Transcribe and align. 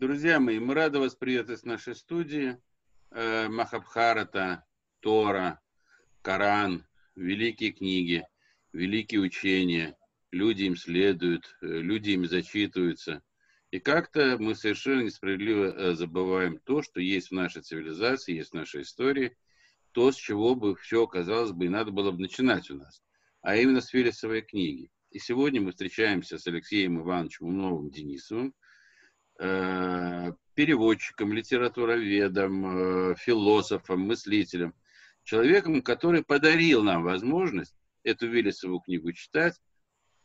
Друзья 0.00 0.38
мои, 0.38 0.60
мы 0.60 0.74
рады 0.74 1.00
вас 1.00 1.16
приветствовать 1.16 1.62
в 1.62 1.66
нашей 1.66 1.96
студии. 1.96 2.56
Э, 3.10 3.48
Махабхарата, 3.48 4.64
Тора, 5.00 5.60
Коран, 6.22 6.86
великие 7.16 7.72
книги, 7.72 8.24
великие 8.72 9.20
учения. 9.20 9.98
Люди 10.30 10.62
им 10.62 10.76
следуют, 10.76 11.56
э, 11.62 11.66
люди 11.66 12.10
им 12.10 12.28
зачитываются. 12.28 13.24
И 13.72 13.80
как-то 13.80 14.36
мы 14.38 14.54
совершенно 14.54 15.00
несправедливо 15.00 15.64
э, 15.64 15.94
забываем 15.96 16.60
то, 16.60 16.80
что 16.80 17.00
есть 17.00 17.30
в 17.30 17.34
нашей 17.34 17.62
цивилизации, 17.62 18.36
есть 18.36 18.50
в 18.50 18.54
нашей 18.54 18.82
истории, 18.82 19.36
то, 19.90 20.12
с 20.12 20.14
чего 20.14 20.54
бы 20.54 20.76
все, 20.76 21.08
казалось 21.08 21.50
бы, 21.50 21.64
и 21.64 21.68
надо 21.68 21.90
было 21.90 22.12
бы 22.12 22.20
начинать 22.20 22.70
у 22.70 22.76
нас, 22.76 23.02
а 23.40 23.56
именно 23.56 23.80
с 23.80 23.88
Филисовой 23.88 24.42
книги. 24.42 24.92
И 25.10 25.18
сегодня 25.18 25.60
мы 25.60 25.72
встречаемся 25.72 26.38
с 26.38 26.46
Алексеем 26.46 27.00
Ивановичем 27.00 27.46
Умновым 27.46 27.90
Денисовым, 27.90 28.54
переводчиком, 30.54 31.32
литературоведом, 31.32 33.10
э, 33.10 33.14
философом, 33.16 34.00
мыслителем, 34.00 34.74
человеком, 35.22 35.82
который 35.82 36.24
подарил 36.24 36.82
нам 36.82 37.02
возможность 37.02 37.74
эту 38.02 38.28
Виллисову 38.28 38.80
книгу 38.80 39.12
читать 39.12 39.54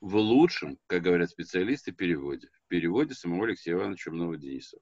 в 0.02 0.16
лучшем, 0.16 0.77
как 0.88 1.04
говорят 1.04 1.30
специалисты, 1.30 1.91
переводе. 1.91 2.49
В 2.66 2.68
переводе 2.68 3.13
самого 3.13 3.45
Алексея 3.45 3.76
Ивановича 3.76 4.12
Умнова 4.12 4.38
Денисова. 4.38 4.81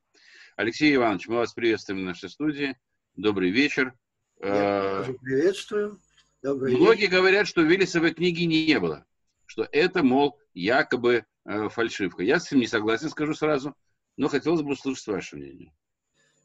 Алексей 0.56 0.96
Иванович, 0.96 1.28
мы 1.28 1.36
вас 1.36 1.54
приветствуем 1.54 2.02
в 2.02 2.06
нашей 2.06 2.30
студии. 2.30 2.78
Добрый 3.16 3.52
вечер. 3.52 3.94
Я 4.42 5.04
тоже 5.06 5.18
приветствую. 5.20 6.00
Добрый 6.42 6.76
Многие 6.76 7.02
вечер. 7.02 7.18
говорят, 7.18 7.48
что 7.48 7.62
Виллисовой 7.62 8.14
книги 8.14 8.44
не 8.44 8.80
было 8.80 9.06
что 9.52 9.68
это, 9.74 10.02
мол, 10.02 10.40
якобы 10.54 11.26
э, 11.44 11.68
фальшивка. 11.68 12.24
Я 12.24 12.40
с 12.40 12.48
этим 12.48 12.62
не 12.62 12.68
согласен, 12.68 13.10
скажу 13.10 13.34
сразу, 13.34 13.76
но 14.22 14.28
хотелось 14.28 14.62
бы 14.62 14.74
услышать 14.74 15.08
ваше 15.08 15.36
мнение. 15.36 15.74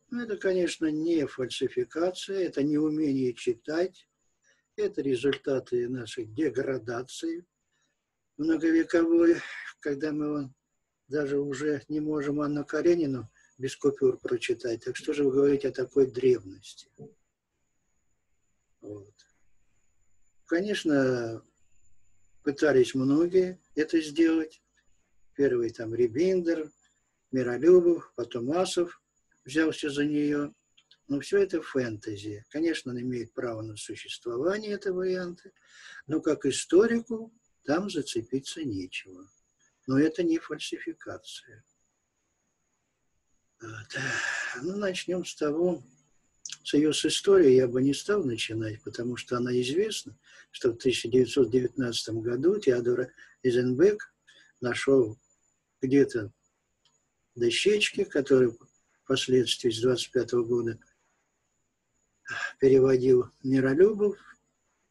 Ну, 0.08 0.22
это, 0.22 0.38
конечно, 0.38 0.86
не 0.90 1.26
фальсификация, 1.26 2.46
это 2.46 2.62
не 2.62 2.78
умение 2.78 3.34
читать, 3.34 4.08
это 4.76 5.02
результаты 5.02 5.86
нашей 5.86 6.24
деградации 6.24 7.44
многовековой, 8.38 9.42
когда 9.80 10.12
мы 10.12 10.54
даже 11.08 11.38
уже 11.38 11.82
не 11.88 12.00
можем 12.00 12.40
Анну 12.40 12.64
Каренину 12.64 13.28
без 13.58 13.76
купюр 13.76 14.18
прочитать. 14.18 14.82
Так 14.82 14.96
что 14.96 15.12
же 15.12 15.24
вы 15.24 15.32
говорите 15.32 15.68
о 15.68 15.72
такой 15.72 16.10
древности? 16.10 16.88
Вот. 18.80 19.14
Конечно, 20.46 21.44
Пытались 22.42 22.94
многие 22.94 23.60
это 23.74 24.00
сделать. 24.00 24.62
Первый 25.34 25.68
там 25.70 25.94
Рибиндер, 25.94 26.70
Миролюбов, 27.32 28.12
потом 28.16 28.50
Асов 28.52 29.00
взялся 29.44 29.90
за 29.90 30.04
нее. 30.04 30.52
Но 31.08 31.20
все 31.20 31.38
это 31.38 31.62
фэнтези. 31.62 32.44
Конечно, 32.50 32.90
он 32.90 33.00
имеет 33.00 33.32
право 33.32 33.62
на 33.62 33.76
существование, 33.76 34.72
это 34.72 34.92
варианты, 34.92 35.52
но 36.06 36.20
как 36.20 36.46
историку 36.46 37.32
там 37.64 37.90
зацепиться 37.90 38.64
нечего. 38.64 39.28
Но 39.86 39.98
это 40.00 40.24
не 40.24 40.38
фальсификация. 40.38 41.64
Вот. 43.60 43.98
Ну, 44.62 44.76
начнем 44.76 45.24
с 45.24 45.34
того, 45.36 45.82
с 46.64 46.74
ее 46.74 46.92
с 46.92 47.04
истории 47.04 47.52
я 47.52 47.68
бы 47.68 47.80
не 47.82 47.94
стал 47.94 48.24
начинать, 48.24 48.82
потому 48.82 49.16
что 49.16 49.36
она 49.36 49.58
известна, 49.60 50.18
что 50.50 50.72
в 50.72 50.76
1919 50.76 52.08
году 52.16 52.58
Теодор 52.58 53.12
Изенбек 53.42 54.12
нашел 54.60 55.18
где-то 55.80 56.32
дощечки, 57.36 58.04
которые 58.04 58.56
впоследствии 59.04 59.70
с 59.70 59.80
25 59.80 60.32
-го 60.32 60.44
года 60.44 60.78
переводил 62.58 63.30
Миролюбов. 63.44 64.18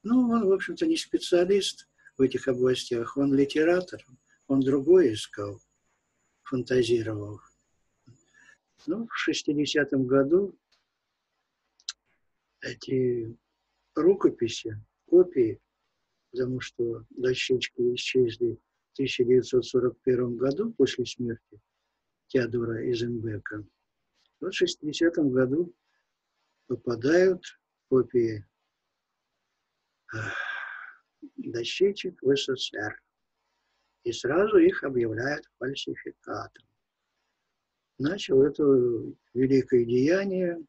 Ну, 0.04 0.30
он, 0.30 0.48
в 0.48 0.54
общем-то, 0.54 0.86
не 0.86 0.96
специалист 0.96 1.90
в 2.18 2.22
этих 2.22 2.48
областях, 2.48 3.18
он 3.18 3.34
литератор, 3.34 4.06
он 4.48 4.62
другое 4.62 5.14
искал, 5.14 5.60
фантазировал. 6.44 7.42
Ну, 8.88 9.08
в 9.08 9.30
60-м 9.30 10.06
году 10.06 10.58
эти 12.62 13.36
рукописи, 13.96 14.80
копии, 15.08 15.60
потому 16.32 16.60
что 16.60 17.06
дощечки 17.10 17.82
исчезли 17.96 18.60
в 18.92 18.94
1941 18.94 20.38
году 20.38 20.72
после 20.74 21.06
смерти 21.06 21.60
Теодора 22.36 22.92
Изенбека. 22.92 23.64
Вот 24.42 24.54
в 24.54 24.58
60 24.58 25.16
году 25.32 25.74
попадают 26.68 27.42
копии 27.88 28.46
дощечек 31.38 32.22
в 32.22 32.36
СССР. 32.36 33.02
И 34.04 34.12
сразу 34.12 34.58
их 34.58 34.84
объявляют 34.84 35.50
фальсификатом. 35.60 36.66
Начал 38.00 38.44
это 38.44 38.64
великое 39.34 39.86
деяние 39.86 40.60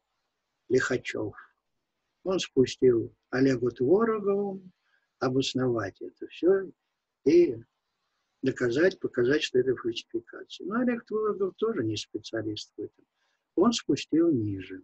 Лихачев 0.69 1.35
он 2.23 2.39
спустил 2.39 3.13
Олегу 3.29 3.71
Творогову 3.71 4.61
обосновать 5.19 6.01
это 6.01 6.27
все 6.27 6.71
и 7.25 7.57
доказать, 8.41 8.99
показать, 8.99 9.43
что 9.43 9.59
это 9.59 9.75
фальсификация. 9.75 10.67
Но 10.67 10.79
Олег 10.79 11.05
Творогов 11.05 11.55
тоже 11.57 11.83
не 11.83 11.97
специалист 11.97 12.71
в 12.75 12.81
этом. 12.81 13.05
Он 13.55 13.73
спустил 13.73 14.31
ниже, 14.31 14.81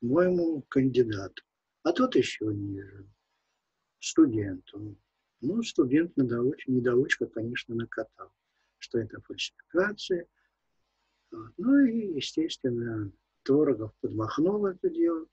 моему 0.00 0.62
кандидату, 0.68 1.42
а 1.82 1.92
тот 1.92 2.16
еще 2.16 2.46
ниже, 2.46 3.06
студенту. 4.00 4.96
Ну, 5.40 5.62
студент 5.62 6.16
недоуч, 6.16 6.66
недоучка, 6.66 7.26
конечно, 7.26 7.74
накатал, 7.74 8.32
что 8.78 8.98
это 8.98 9.20
фальсификация. 9.20 10.26
Ну 11.30 11.78
и, 11.84 12.14
естественно, 12.16 13.12
Творогов 13.42 13.92
подмахнул 14.00 14.66
это 14.66 14.88
дело, 14.90 15.26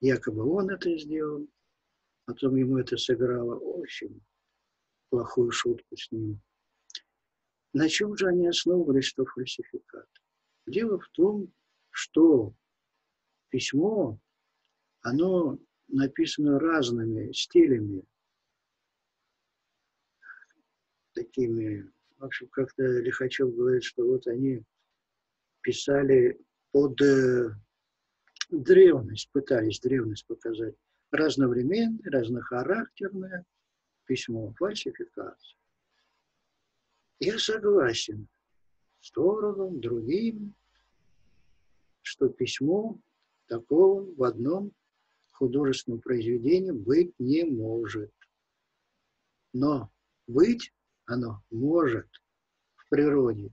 якобы 0.00 0.44
он 0.44 0.70
это 0.70 0.96
сделал, 0.96 1.48
потом 2.24 2.56
ему 2.56 2.78
это 2.78 2.96
сыграло 2.96 3.56
очень 3.56 4.22
плохую 5.16 5.50
шутку 5.50 5.96
с 5.96 6.12
ним. 6.12 6.38
На 7.72 7.88
чем 7.88 8.16
же 8.18 8.26
они 8.26 8.48
основывались, 8.48 9.06
что 9.06 9.24
фальсификат? 9.24 10.06
Дело 10.66 10.98
в 11.00 11.08
том, 11.08 11.50
что 11.90 12.52
письмо, 13.48 14.18
оно 15.00 15.58
написано 15.88 16.58
разными 16.58 17.32
стилями, 17.32 18.02
такими, 21.14 21.90
в 22.18 22.24
общем, 22.24 22.48
как-то 22.48 22.82
Лихачев 22.82 23.54
говорит, 23.54 23.84
что 23.84 24.04
вот 24.04 24.26
они 24.26 24.64
писали 25.62 26.38
под 26.72 27.00
э, 27.00 27.54
древность, 28.50 29.30
пытались 29.32 29.80
древность 29.80 30.26
показать. 30.26 30.74
Разновременное, 31.10 32.10
разнохарактерное 32.10 33.46
письмо, 34.06 34.52
фальсификация. 34.58 35.58
Я 37.18 37.38
согласен 37.38 38.28
с 39.00 39.10
Торовым, 39.10 39.80
другим, 39.80 40.54
что 42.02 42.28
письмо 42.28 42.98
такого 43.46 44.02
в 44.14 44.22
одном 44.22 44.72
художественном 45.32 46.00
произведении 46.00 46.72
быть 46.72 47.12
не 47.18 47.44
может. 47.44 48.12
Но 49.52 49.90
быть 50.26 50.72
оно 51.06 51.42
может 51.50 52.08
в 52.76 52.88
природе, 52.88 53.52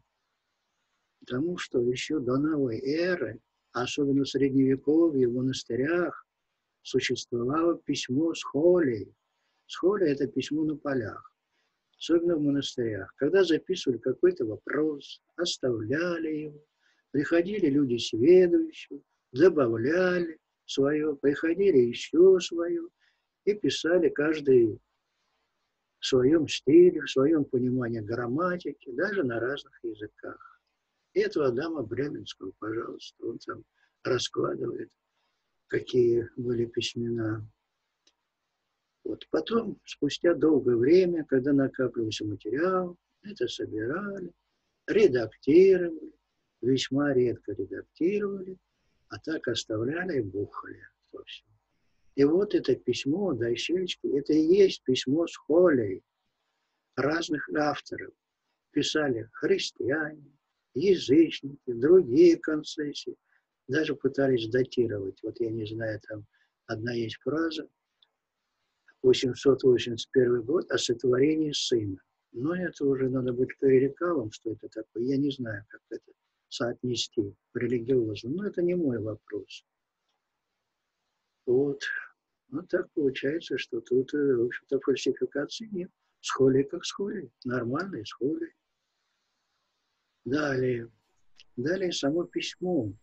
потому 1.19 1.57
что 1.57 1.79
еще 1.81 2.19
до 2.19 2.37
новой 2.37 2.79
эры 2.79 3.41
особенно 3.73 4.23
в 4.23 4.29
Средневековье, 4.29 5.27
в 5.27 5.33
монастырях, 5.33 6.25
существовало 6.83 7.77
письмо 7.79 8.33
с 8.33 8.43
холей. 8.43 9.13
С 9.73 9.77
холей– 9.77 10.11
это 10.13 10.27
письмо 10.27 10.63
на 10.65 10.75
полях, 10.75 11.35
особенно 11.97 12.35
в 12.35 12.41
монастырях. 12.41 13.11
Когда 13.15 13.43
записывали 13.43 13.97
какой-то 13.97 14.45
вопрос, 14.45 15.19
оставляли 15.35 16.27
его, 16.27 16.63
приходили 17.09 17.71
люди 17.71 17.97
сведущие, 17.97 19.01
добавляли 19.31 20.37
свое, 20.67 21.15
приходили 21.15 21.79
еще 21.79 22.39
свое 22.39 22.87
и 23.45 23.55
писали 23.55 24.09
каждый 24.09 24.79
в 25.97 26.05
своем 26.05 26.47
стиле, 26.47 27.01
в 27.01 27.09
своем 27.09 27.43
понимании 27.43 27.99
грамматики, 27.99 28.91
даже 28.91 29.23
на 29.23 29.39
разных 29.39 29.73
языках. 29.81 30.61
И 31.13 31.19
этого 31.19 31.47
Адама 31.47 31.81
Бременского, 31.81 32.51
пожалуйста, 32.59 33.25
он 33.25 33.39
там 33.39 33.63
раскладывает, 34.03 34.91
какие 35.65 36.29
были 36.37 36.67
письмена. 36.67 37.43
Вот 39.03 39.27
потом, 39.29 39.79
спустя 39.85 40.33
долгое 40.33 40.77
время, 40.77 41.25
когда 41.25 41.51
накапливался 41.51 42.25
материал, 42.25 42.97
это 43.23 43.47
собирали, 43.47 44.31
редактировали, 44.87 46.13
весьма 46.61 47.13
редко 47.13 47.53
редактировали, 47.53 48.57
а 49.09 49.19
так 49.19 49.47
оставляли 49.47 50.19
и 50.19 50.21
бухали 50.21 50.87
во 51.11 51.23
всем. 51.25 51.47
И 52.15 52.23
вот 52.23 52.55
это 52.55 52.75
письмо 52.75 53.33
Дощечки, 53.33 54.07
это 54.07 54.33
и 54.33 54.41
есть 54.41 54.83
письмо 54.83 55.27
с 55.27 55.35
Холей 55.35 56.03
разных 56.95 57.49
авторов. 57.55 58.13
Писали 58.71 59.29
христиане, 59.33 60.31
язычники, 60.73 61.57
другие 61.71 62.37
концессии. 62.37 63.15
Даже 63.67 63.95
пытались 63.95 64.47
датировать. 64.49 65.21
Вот 65.23 65.39
я 65.39 65.49
не 65.49 65.65
знаю, 65.65 65.99
там 66.07 66.25
одна 66.67 66.93
есть 66.93 67.17
фраза, 67.17 67.67
881 69.03 70.41
год 70.43 70.71
о 70.71 70.77
сотворении 70.77 71.51
сына. 71.51 71.97
Но 72.31 72.55
это 72.55 72.85
уже 72.85 73.09
надо 73.09 73.33
быть 73.33 73.55
клерикалом, 73.59 74.31
что 74.31 74.53
это 74.53 74.67
такое. 74.69 75.03
Я 75.03 75.17
не 75.17 75.29
знаю, 75.29 75.63
как 75.69 75.81
это 75.89 76.11
соотнести 76.49 77.35
религиозно. 77.53 78.31
Но 78.31 78.47
это 78.47 78.61
не 78.61 78.75
мой 78.75 78.99
вопрос. 78.99 79.65
Вот. 81.45 81.81
Ну, 82.47 82.63
так 82.63 82.89
получается, 82.93 83.57
что 83.57 83.81
тут, 83.81 84.13
э, 84.13 84.35
в 84.35 84.45
общем-то, 84.45 84.79
фальсификации 84.79 85.67
нет. 85.71 85.91
С 86.21 86.31
холей 86.31 86.63
как 86.63 86.85
с 86.85 86.91
холей. 86.91 87.31
Нормальной 87.43 88.05
с 88.05 88.13
холей. 88.13 88.53
Далее. 90.23 90.89
Далее 91.57 91.91
само 91.91 92.23
письмо. 92.23 92.93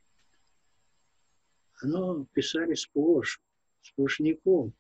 Оно 1.83 2.27
писали 2.33 2.75
сплошь, 2.75 3.41
сплошняком. 3.83 4.75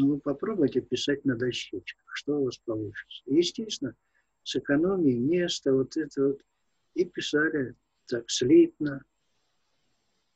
Но 0.00 0.06
ну, 0.06 0.14
вы 0.14 0.20
попробуйте 0.20 0.80
писать 0.80 1.26
на 1.26 1.36
дощечках. 1.36 2.10
Что 2.14 2.40
у 2.40 2.44
вас 2.46 2.56
получится? 2.56 3.22
Естественно, 3.26 3.94
с 4.42 4.56
экономией 4.56 5.18
места, 5.18 5.74
вот 5.74 5.94
это 5.94 6.28
вот. 6.28 6.40
И 6.94 7.04
писали 7.04 7.74
так 8.06 8.30
слитно. 8.30 9.04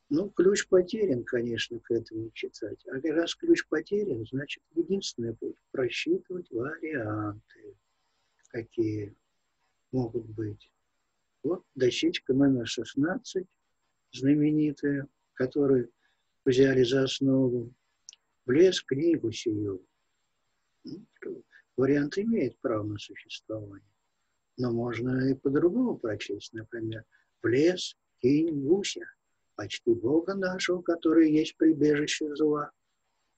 Ну, 0.09 0.29
ключ 0.29 0.67
потерян, 0.67 1.23
конечно, 1.23 1.79
к 1.79 1.89
этому 1.89 2.29
читать. 2.29 2.85
А 2.89 2.99
раз 3.11 3.33
ключ 3.33 3.67
потерян, 3.67 4.23
значит, 4.27 4.61
единственное 4.75 5.33
будет 5.33 5.57
просчитывать 5.71 6.51
варианты, 6.51 7.75
какие 8.49 9.15
могут 9.91 10.27
быть. 10.27 10.71
Вот 11.41 11.65
дощечка 11.73 12.35
номер 12.35 12.67
16, 12.67 13.47
знаменитая, 14.11 15.07
которую 15.33 15.89
взяли 16.45 16.83
за 16.83 17.03
основу. 17.05 17.73
Влез 18.45 18.81
книгу 18.81 19.31
сию. 19.31 19.85
Ну, 20.83 21.43
вариант 21.77 22.17
имеет 22.17 22.59
право 22.59 22.83
на 22.83 22.97
существование. 22.99 23.89
Но 24.57 24.71
можно 24.71 25.31
и 25.31 25.33
по-другому 25.33 25.97
прочесть. 25.97 26.53
Например, 26.53 27.03
в 27.41 27.47
лес 27.47 27.97
кинь 28.21 28.61
гуся, 28.61 29.05
почти 29.55 29.93
Бога 29.93 30.35
нашего, 30.35 30.81
который 30.81 31.31
есть 31.31 31.57
прибежище 31.57 32.35
зла. 32.35 32.71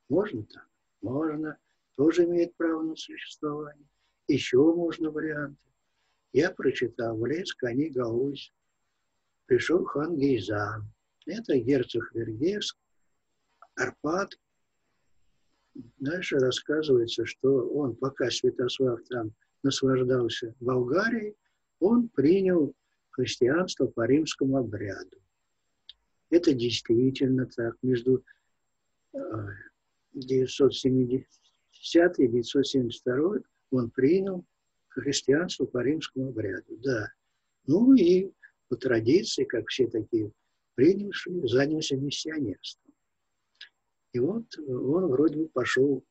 Можно 0.09 0.43
так? 0.43 0.67
Можно. 1.01 1.57
Тоже 1.95 2.25
имеет 2.25 2.55
право 2.55 2.83
на 2.83 2.95
существование. 2.95 3.87
Еще 4.27 4.57
можно 4.57 5.09
варианты. 5.09 5.57
Я 6.33 6.51
прочитал 6.51 7.17
в 7.17 7.25
лес 7.25 7.53
кони 7.53 7.89
Гаузь. 7.89 8.53
Пришел 9.45 9.85
хан 9.85 10.17
Гейзан. 10.17 10.85
Это 11.25 11.57
герцог 11.57 12.13
Вергерск, 12.13 12.77
Арпад. 13.75 14.37
Дальше 15.99 16.37
рассказывается, 16.37 17.25
что 17.25 17.67
он, 17.69 17.95
пока 17.95 18.29
Святослав 18.29 18.99
там 19.09 19.31
наслаждался 19.63 20.53
Болгарией, 20.59 21.35
он 21.79 22.09
принял 22.09 22.73
христианство 23.11 23.87
по 23.87 24.05
римскому 24.05 24.57
обряду. 24.57 25.17
Это 26.29 26.53
действительно 26.53 27.45
так. 27.45 27.75
Между 27.81 28.23
970 30.13 32.19
и 32.19 32.27
972 32.27 33.39
он 33.71 33.89
принял 33.91 34.43
христианство 34.89 35.65
по 35.65 35.83
римскому 35.83 36.29
обряду. 36.29 36.77
Да. 36.83 37.11
Ну 37.65 37.93
и 37.93 38.31
по 38.67 38.75
традиции, 38.75 39.43
как 39.43 39.67
все 39.67 39.87
такие 39.87 40.31
принявшие, 40.75 41.47
занялся 41.47 41.95
миссионерством. 41.95 42.86
И 44.17 44.19
вот 44.19 44.45
он 44.57 45.11
вроде 45.11 45.37
бы 45.37 45.47
пошел 45.47 46.03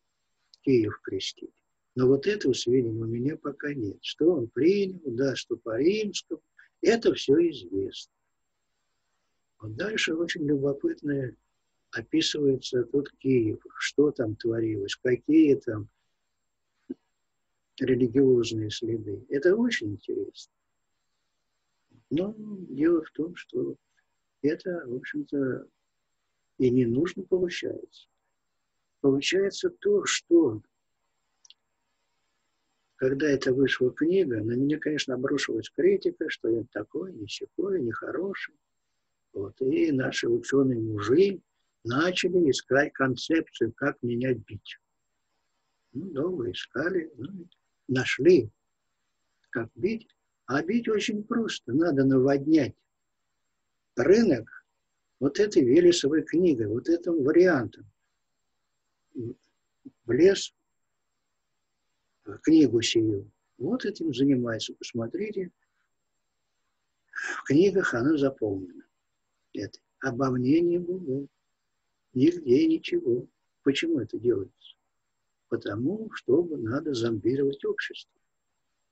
Киев 0.61 1.01
крестить. 1.03 1.51
Но 1.97 2.07
вот 2.07 2.29
этого 2.29 2.53
сведения 2.53 3.03
у 3.03 3.05
меня 3.05 3.37
пока 3.37 3.75
нет. 3.75 3.99
Что 4.01 4.35
он 4.35 4.47
принял, 4.47 5.01
да, 5.07 5.35
что 5.35 5.57
по 5.57 5.77
римскому, 5.77 6.41
это 6.83 7.13
все 7.15 7.35
известно. 7.51 8.13
Вот 9.59 9.75
дальше 9.75 10.15
очень 10.15 10.47
любопытно 10.47 11.35
описывается 11.91 12.85
тут 12.85 13.11
Киев, 13.19 13.59
что 13.77 14.13
там 14.13 14.37
творилось, 14.37 14.95
какие 14.95 15.57
там 15.57 15.89
религиозные 17.81 18.71
следы. 18.71 19.27
Это 19.31 19.57
очень 19.57 19.95
интересно. 19.95 20.53
Но 22.11 22.37
дело 22.39 23.03
в 23.03 23.11
том, 23.11 23.35
что 23.35 23.75
это, 24.43 24.85
в 24.87 24.95
общем-то, 24.95 25.67
и 26.59 26.71
не 26.71 26.87
нужно 26.87 27.23
получается. 27.23 28.07
Получается 29.01 29.71
то, 29.71 30.05
что 30.05 30.63
когда 32.97 33.29
это 33.29 33.53
вышла 33.53 33.93
книга, 33.93 34.43
на 34.43 34.53
меня, 34.53 34.79
конечно, 34.79 35.15
обрушилась 35.15 35.69
критика, 35.69 36.31
что 36.31 36.49
я 36.49 36.65
такой, 36.73 37.15
секой, 37.29 37.83
нехороший. 37.83 38.55
Вот. 39.35 39.61
И 39.61 39.93
наши 39.93 40.29
ученые 40.29 40.81
мужи 40.81 41.41
начали 41.85 42.51
искать 42.51 42.93
концепцию, 42.95 43.73
как 43.77 44.03
меня 44.03 44.33
бить. 44.33 44.79
Ну, 45.93 46.07
долго 46.11 46.51
искали, 46.51 47.13
ну, 47.17 47.47
нашли, 47.87 48.51
как 49.51 49.69
бить. 49.75 50.09
А 50.47 50.63
бить 50.63 50.89
очень 50.89 51.23
просто. 51.25 51.73
Надо 51.73 52.05
наводнять 52.05 52.75
рынок 53.97 54.56
вот 55.19 55.39
этой 55.39 55.65
Велесовой 55.65 56.23
книгой, 56.23 56.67
вот 56.67 56.89
этим 56.89 57.23
вариантом. 57.23 57.87
В 62.25 62.39
книгу 62.43 62.83
сию. 62.83 63.31
Вот 63.59 63.85
этим 63.85 64.13
занимается. 64.13 64.75
Посмотрите, 64.75 65.51
в 67.11 67.45
книгах 67.45 67.95
она 67.95 68.17
заполнена. 68.17 68.85
Это 69.53 69.79
обо 70.01 70.31
мне 70.31 70.61
не 70.61 70.79
было. 70.79 71.27
Нигде 72.13 72.67
ничего. 72.67 73.27
Почему 73.63 74.01
это 74.01 74.19
делается? 74.19 74.77
Потому, 75.49 76.11
чтобы 76.13 76.59
надо 76.59 76.93
зомбировать 76.95 77.65
общество. 77.65 78.21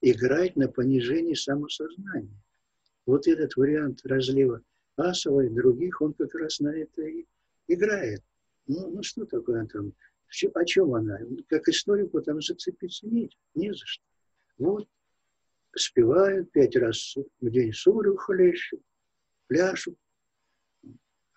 Играть 0.00 0.56
на 0.56 0.68
понижении 0.68 1.34
самосознания. 1.34 2.40
Вот 3.06 3.26
этот 3.26 3.56
вариант 3.56 4.00
разлива 4.04 4.62
Асова 4.96 5.40
и 5.42 5.48
других, 5.48 6.00
он 6.00 6.14
как 6.14 6.34
раз 6.34 6.60
на 6.60 6.68
это 6.68 7.02
и 7.02 7.26
играет. 7.68 8.22
Ну, 8.66 8.90
ну 8.90 9.02
что 9.02 9.24
такое 9.24 9.66
там 9.66 9.92
о 10.54 10.64
чем 10.64 10.94
она? 10.94 11.18
Как 11.48 11.68
историку 11.68 12.20
там 12.20 12.40
зацепиться 12.40 13.06
нет, 13.06 13.30
не 13.54 13.72
за 13.72 13.84
что. 13.84 14.04
Вот, 14.58 14.88
спевают 15.76 16.50
пять 16.52 16.76
раз 16.76 17.16
в 17.40 17.50
день 17.50 17.72
сурю 17.72 18.16
хлещут, 18.16 18.82
пляшут. 19.46 19.98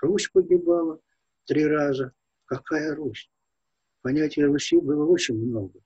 Русь 0.01 0.29
погибала 0.29 0.99
три 1.45 1.65
раза. 1.65 2.13
Какая 2.45 2.95
Русь? 2.95 3.29
Понятия 4.01 4.45
Руси 4.45 4.79
было 4.79 5.05
очень 5.05 5.35
много. 5.35 5.79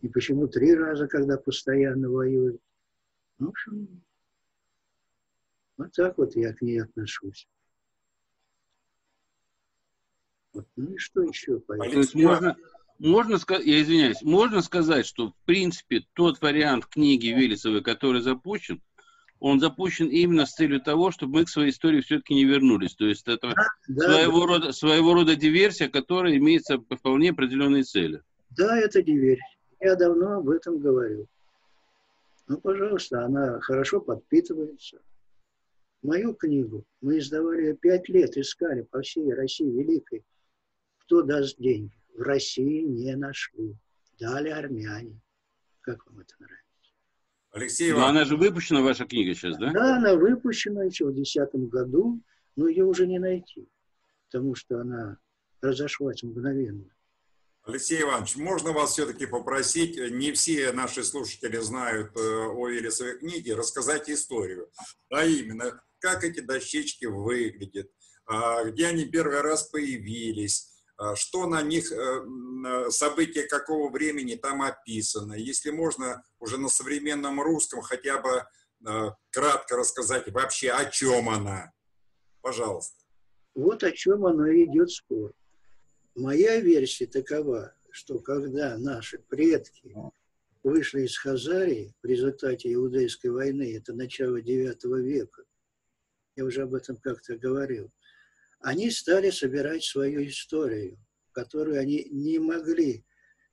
И 0.00 0.08
почему 0.08 0.46
три 0.46 0.74
раза, 0.74 1.08
когда 1.08 1.38
постоянно 1.38 2.10
воюют? 2.10 2.60
Ну, 3.38 3.46
в 3.46 3.48
общем, 3.50 4.04
вот 5.76 5.92
так 5.92 6.18
вот 6.18 6.36
я 6.36 6.52
к 6.52 6.62
ней 6.62 6.82
отношусь. 6.82 7.48
Вот. 10.52 10.66
Ну 10.76 10.94
и 10.94 10.98
что 10.98 11.22
еще? 11.22 11.58
То 11.58 11.74
есть 11.74 12.14
можно, 12.14 12.56
можно 12.98 13.38
сказать, 13.38 13.66
я 13.66 13.82
извиняюсь, 13.82 14.22
можно 14.22 14.62
сказать, 14.62 15.04
что 15.04 15.30
в 15.30 15.34
принципе 15.44 16.04
тот 16.12 16.40
вариант 16.40 16.86
книги 16.86 17.28
Велесовой, 17.28 17.82
который 17.82 18.20
запущен, 18.20 18.80
он 19.40 19.60
запущен 19.60 20.06
именно 20.06 20.46
с 20.46 20.54
целью 20.54 20.80
того, 20.80 21.10
чтобы 21.10 21.40
мы 21.40 21.44
к 21.44 21.48
своей 21.48 21.70
истории 21.70 22.00
все-таки 22.00 22.34
не 22.34 22.44
вернулись. 22.44 22.94
То 22.94 23.06
есть 23.06 23.26
это 23.26 23.52
да, 23.88 24.08
своего, 24.08 24.40
да. 24.40 24.46
Рода, 24.46 24.72
своего 24.72 25.12
рода 25.12 25.34
диверсия, 25.36 25.88
которая 25.88 26.36
имеется 26.36 26.78
вполне 26.78 27.30
определенные 27.30 27.82
цели. 27.82 28.22
Да, 28.50 28.78
это 28.78 29.02
диверсия. 29.02 29.44
Я 29.80 29.96
давно 29.96 30.38
об 30.38 30.48
этом 30.48 30.78
говорю. 30.78 31.26
Ну, 32.46 32.58
пожалуйста, 32.58 33.24
она 33.24 33.60
хорошо 33.60 34.00
подпитывается. 34.00 35.00
Мою 36.04 36.34
книгу 36.34 36.84
мы 37.00 37.18
издавали 37.18 37.72
пять 37.72 38.08
лет, 38.08 38.36
искали 38.36 38.82
по 38.82 39.02
всей 39.02 39.32
России 39.34 39.68
великой 39.68 40.24
кто 41.04 41.22
даст 41.22 41.58
деньги? 41.58 41.92
В 42.16 42.22
России 42.22 42.82
не 42.82 43.14
нашли. 43.16 43.76
Дали 44.18 44.48
армяне. 44.48 45.20
Как 45.80 46.06
вам 46.06 46.20
это 46.20 46.34
нравится? 46.38 46.64
Алексей 47.52 47.90
Иванович. 47.90 48.04
Но 48.04 48.08
она 48.08 48.24
же 48.24 48.36
выпущена, 48.36 48.82
ваша 48.82 49.04
книга 49.04 49.34
сейчас, 49.34 49.58
да? 49.58 49.70
Да, 49.72 49.96
она 49.96 50.14
выпущена 50.14 50.84
еще 50.84 51.06
в 51.06 51.14
2010 51.14 51.68
году, 51.68 52.20
но 52.56 52.68
ее 52.68 52.84
уже 52.84 53.06
не 53.06 53.18
найти, 53.18 53.68
потому 54.26 54.54
что 54.54 54.80
она 54.80 55.18
разошлась 55.60 56.22
мгновенно. 56.22 56.88
Алексей 57.64 58.02
Иванович, 58.02 58.36
можно 58.36 58.72
вас 58.72 58.92
все-таки 58.92 59.26
попросить, 59.26 59.96
не 60.12 60.32
все 60.32 60.72
наши 60.72 61.02
слушатели 61.02 61.56
знают 61.58 62.14
э, 62.16 62.20
о 62.20 62.68
Вересовой 62.68 63.18
книге, 63.18 63.54
рассказать 63.54 64.10
историю, 64.10 64.70
а 65.10 65.24
именно, 65.24 65.82
как 66.04 66.22
эти 66.22 66.40
дощечки 66.40 67.06
выглядят, 67.06 67.90
а, 68.26 68.64
где 68.64 68.88
они 68.88 69.06
первый 69.06 69.40
раз 69.40 69.62
появились, 69.70 70.70
а, 70.98 71.16
что 71.16 71.46
на 71.46 71.62
них, 71.62 71.90
э, 71.90 72.90
события 72.90 73.44
какого 73.44 73.90
времени 73.90 74.34
там 74.34 74.60
описано. 74.60 75.32
Если 75.32 75.70
можно 75.70 76.22
уже 76.40 76.58
на 76.58 76.68
современном 76.68 77.40
русском 77.40 77.80
хотя 77.80 78.20
бы 78.20 78.44
э, 78.86 79.10
кратко 79.30 79.76
рассказать 79.76 80.30
вообще, 80.30 80.72
о 80.72 80.84
чем 80.90 81.30
она. 81.30 81.72
Пожалуйста. 82.42 83.02
Вот 83.54 83.82
о 83.82 83.90
чем 83.90 84.26
оно 84.26 84.46
и 84.46 84.66
идет 84.66 84.90
спор. 84.90 85.32
Моя 86.14 86.60
версия 86.60 87.06
такова, 87.06 87.72
что 87.90 88.18
когда 88.18 88.76
наши 88.76 89.18
предки 89.18 89.94
вышли 90.62 91.06
из 91.06 91.16
Хазарии 91.16 91.94
в 92.02 92.06
результате 92.06 92.74
Иудейской 92.74 93.30
войны, 93.30 93.74
это 93.74 93.94
начало 93.94 94.38
IX 94.38 95.00
века, 95.00 95.44
я 96.36 96.44
уже 96.44 96.62
об 96.62 96.74
этом 96.74 96.96
как-то 96.96 97.36
говорил, 97.36 97.92
они 98.60 98.90
стали 98.90 99.30
собирать 99.30 99.84
свою 99.84 100.26
историю, 100.26 100.98
которую 101.32 101.78
они 101.78 102.04
не 102.10 102.38
могли 102.38 103.04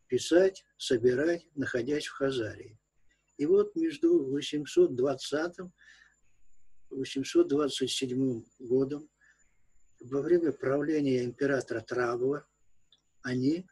писать, 0.08 0.66
собирать, 0.78 1.46
находясь 1.56 2.06
в 2.06 2.14
Хазарии. 2.14 2.80
И 3.38 3.46
вот 3.46 3.76
между 3.76 4.26
820 4.26 5.60
и 5.60 6.94
827 6.94 8.44
годом, 8.60 9.10
во 10.00 10.22
время 10.22 10.52
правления 10.52 11.24
императора 11.24 11.82
Трабова, 11.82 12.48
они 13.22 13.68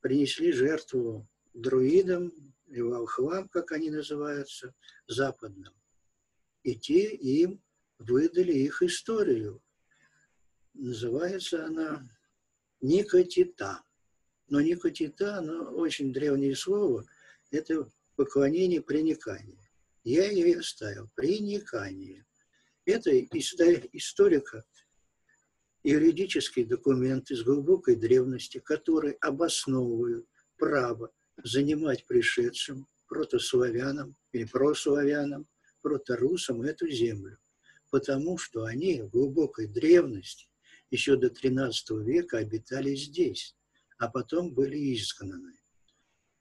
принесли 0.00 0.52
жертву 0.52 1.28
друидам 1.54 2.32
и 2.66 2.80
волхвам, 2.80 3.48
как 3.48 3.72
они 3.72 3.90
называются, 3.90 4.74
западным. 5.06 5.74
И 6.62 6.74
те 6.74 7.14
им 7.14 7.62
выдали 7.98 8.52
их 8.52 8.82
историю. 8.82 9.62
Называется 10.74 11.66
она 11.66 12.08
Никотита. 12.80 13.82
Но 14.48 14.60
Никотита, 14.60 15.38
оно 15.38 15.70
очень 15.72 16.12
древнее 16.12 16.54
слово, 16.54 17.04
это 17.50 17.88
поклонение, 18.16 18.82
приникание. 18.82 19.70
Я 20.02 20.30
ее 20.30 20.58
оставил. 20.58 21.08
Приникание. 21.14 22.26
Это 22.84 23.18
историка 23.18 24.64
юридический 25.82 26.64
документ 26.64 27.30
из 27.30 27.42
глубокой 27.42 27.96
древности, 27.96 28.58
который 28.58 29.12
обосновывают 29.20 30.26
право 30.56 31.10
занимать 31.42 32.06
пришедшим 32.06 32.86
протославянам 33.06 34.16
или 34.32 34.44
прославянам, 34.44 35.46
проторусам 35.82 36.62
эту 36.62 36.88
землю, 36.88 37.38
потому 37.94 38.36
что 38.38 38.64
они 38.64 39.02
в 39.02 39.10
глубокой 39.10 39.68
древности 39.68 40.48
еще 40.90 41.16
до 41.16 41.28
XIII 41.28 42.02
века 42.02 42.38
обитали 42.38 42.96
здесь, 42.96 43.54
а 43.98 44.08
потом 44.08 44.52
были 44.52 44.92
изгнаны. 44.92 45.52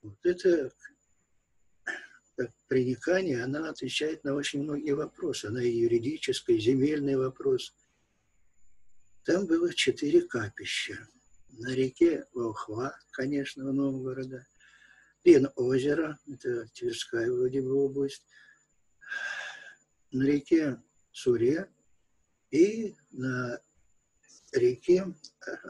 Вот 0.02 0.18
это 0.24 0.72
как 2.36 2.52
приникание, 2.68 3.44
она 3.44 3.70
отвечает 3.70 4.24
на 4.24 4.34
очень 4.34 4.64
многие 4.64 4.94
вопросы. 4.96 5.46
Она 5.46 5.62
и 5.62 5.70
юридическая, 5.70 6.56
и 6.56 6.60
земельный 6.60 7.18
вопрос– 7.18 7.76
там 9.24 9.46
было 9.46 9.72
четыре 9.74 10.24
капища. 10.24 11.08
На 11.52 11.74
реке 11.74 12.26
Волхва, 12.34 12.98
конечно, 13.12 13.72
Новгорода. 13.72 14.46
Пен 15.22 15.50
озеро, 15.56 16.20
это 16.28 16.66
Тверская 16.74 17.32
вроде 17.32 17.62
бы 17.62 17.74
область. 17.74 18.26
На 20.12 20.24
реке 20.24 20.82
Суре 21.14 21.72
и 22.50 22.96
на 23.12 23.62
реке 24.52 25.06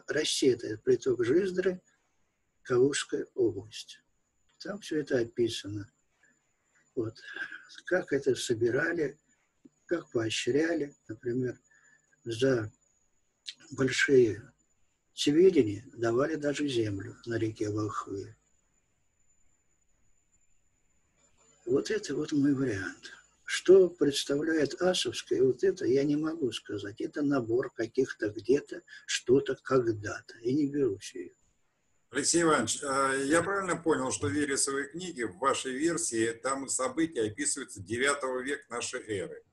Рассета, 0.07 0.77
приток 0.77 1.23
Жиздры, 1.23 1.81
Калужская 2.63 3.27
область. 3.35 3.99
Там 4.59 4.79
все 4.79 5.01
это 5.01 5.19
описано. 5.19 5.91
Вот. 6.95 7.19
Как 7.85 8.13
это 8.13 8.35
собирали, 8.35 9.19
как 9.85 10.09
поощряли, 10.11 10.95
например, 11.09 11.59
за 12.23 12.71
большие 13.71 14.53
сведения 15.13 15.85
давали 15.93 16.35
даже 16.35 16.67
землю 16.69 17.17
на 17.25 17.37
реке 17.37 17.69
Волхве. 17.69 18.37
Вот 21.65 21.91
это 21.91 22.15
вот 22.15 22.31
мой 22.31 22.53
вариант. 22.53 23.11
Что 23.55 23.87
представляет 23.87 24.81
Асовская, 24.81 25.43
вот 25.43 25.63
это 25.63 25.85
я 25.85 26.03
не 26.03 26.15
могу 26.15 26.51
сказать. 26.51 26.99
Это 26.99 27.21
набор 27.21 27.71
каких-то 27.71 28.29
где-то, 28.29 28.81
что-то 29.05 29.55
когда-то. 29.61 30.39
И 30.41 30.55
не 30.55 30.65
берусь 30.65 31.13
ее. 31.13 31.35
Алексей 32.09 32.41
Иванович, 32.41 32.79
а 32.81 33.13
я 33.13 33.43
правильно 33.43 33.75
понял, 33.75 34.11
что 34.11 34.25
в 34.25 34.31
Вересовой 34.31 34.89
книге, 34.89 35.27
в 35.27 35.37
вашей 35.37 35.73
версии, 35.73 36.31
там 36.31 36.67
события 36.67 37.27
описываются 37.27 37.79
9 37.79 38.43
века 38.43 38.63
нашей 38.71 39.01
эры? 39.07 39.43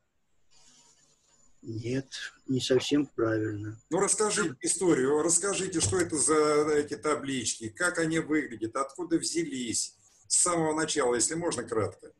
Нет, 1.60 2.08
не 2.48 2.62
совсем 2.62 3.04
правильно. 3.04 3.78
Ну, 3.90 4.00
расскажи 4.00 4.56
историю, 4.62 5.22
расскажите, 5.22 5.78
что 5.80 6.00
это 6.00 6.16
за 6.16 6.70
эти 6.70 6.96
таблички, 6.96 7.68
как 7.68 7.98
они 7.98 8.20
выглядят, 8.20 8.76
откуда 8.76 9.18
взялись, 9.18 9.94
с 10.26 10.36
самого 10.40 10.74
начала, 10.74 11.16
если 11.16 11.34
можно, 11.34 11.64
кратко. 11.64 12.14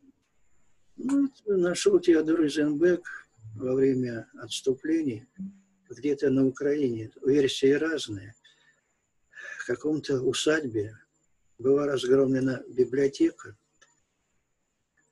Ну, 0.97 1.31
нашел 1.45 1.99
Теодор 1.99 2.45
Изенбек 2.45 3.01
во 3.55 3.73
время 3.73 4.29
отступлений 4.39 5.27
где-то 5.89 6.29
на 6.29 6.45
Украине. 6.45 7.11
Версии 7.25 7.71
разные. 7.71 8.35
В 9.59 9.67
каком-то 9.67 10.21
усадьбе 10.21 10.97
была 11.57 11.85
разгромлена 11.85 12.63
библиотека, 12.67 13.55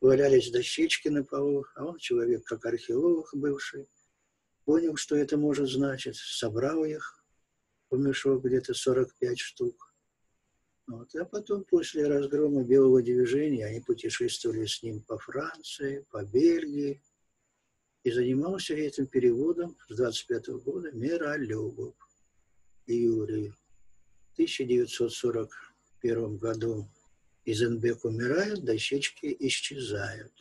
валялись 0.02 0.52
дощечки 0.52 1.08
на 1.10 1.24
полу, 1.24 1.66
а 1.76 1.86
он 1.86 1.98
человек, 1.98 2.44
как 2.46 2.66
археолог 2.66 3.30
бывший, 3.34 3.88
понял, 4.66 4.96
что 4.96 5.16
это 5.16 5.38
может 5.38 5.70
значить, 5.70 6.16
собрал 6.16 6.84
их 6.84 7.24
в 7.90 7.98
мешок 7.98 8.44
где-то 8.44 8.74
45 8.74 9.40
штук. 9.40 9.89
Вот. 10.90 11.16
А 11.16 11.24
потом, 11.24 11.64
после 11.66 12.08
разгрома 12.08 12.64
Белого 12.64 13.04
движения, 13.04 13.68
они 13.68 13.80
путешествовали 13.80 14.66
с 14.66 14.82
ним 14.82 15.02
по 15.02 15.20
Франции, 15.20 16.04
по 16.10 16.26
Бельгии, 16.26 17.00
и 18.04 18.12
занимался 18.12 18.74
этим 18.74 19.06
переводом 19.06 19.78
с 19.88 19.96
25 19.96 20.50
-го 20.50 20.60
года 20.60 20.92
Миролюбов 20.92 21.94
Юрий. 22.88 23.54
В 24.32 24.34
1941 24.34 26.38
году 26.38 26.90
Изенбек 27.46 28.04
умирает, 28.04 28.66
дощечки 28.66 29.38
исчезают 29.40 30.34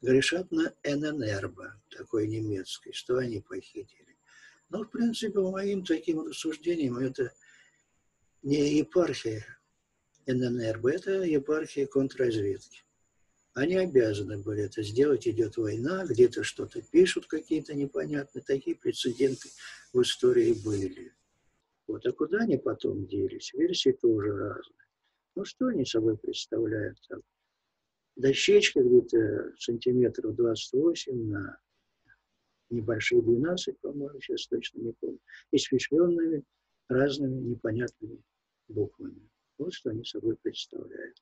грешат 0.00 0.52
на 0.52 0.72
ННРБ, 0.84 1.58
такой 1.90 2.28
немецкой, 2.28 2.92
что 2.92 3.18
они 3.18 3.40
похитили. 3.40 4.16
Но, 4.68 4.84
в 4.84 4.90
принципе, 4.90 5.40
моим 5.40 5.84
таким 5.84 6.20
рассуждениям, 6.20 6.98
это 6.98 7.32
не 8.42 8.78
епархия 8.78 9.44
ННРБ, 10.26 10.86
это 10.86 11.22
епархия 11.22 11.86
контрразведки. 11.86 12.82
Они 13.54 13.76
обязаны 13.76 14.38
были 14.38 14.62
это 14.62 14.82
сделать, 14.82 15.26
идет 15.26 15.56
война, 15.56 16.06
где-то 16.06 16.44
что-то 16.44 16.80
пишут 16.82 17.26
какие-то 17.26 17.74
непонятные, 17.74 18.42
такие 18.42 18.76
прецеденты 18.76 19.48
в 19.92 20.00
истории 20.02 20.54
были. 20.64 21.12
Вот, 21.86 22.06
а 22.06 22.12
куда 22.12 22.38
они 22.38 22.56
потом 22.58 23.06
делись? 23.06 23.52
Версии 23.52 23.90
тоже 23.90 24.36
разные. 24.36 24.86
Ну, 25.34 25.44
что 25.44 25.66
они 25.66 25.84
собой 25.84 26.16
представляют? 26.16 26.98
Там? 27.08 27.22
дощечка 28.20 28.82
где-то 28.82 29.52
сантиметров 29.58 30.34
28 30.36 31.30
на 31.30 31.58
небольшие 32.68 33.22
12, 33.22 33.78
по-моему, 33.80 34.20
сейчас 34.20 34.46
точно 34.46 34.80
не 34.80 34.92
помню, 34.92 35.18
испещренными 35.52 36.44
разными 36.88 37.40
непонятными 37.40 38.22
буквами. 38.70 39.28
Вот 39.58 39.74
что 39.74 39.90
они 39.90 40.04
собой 40.04 40.36
представляют. 40.36 41.16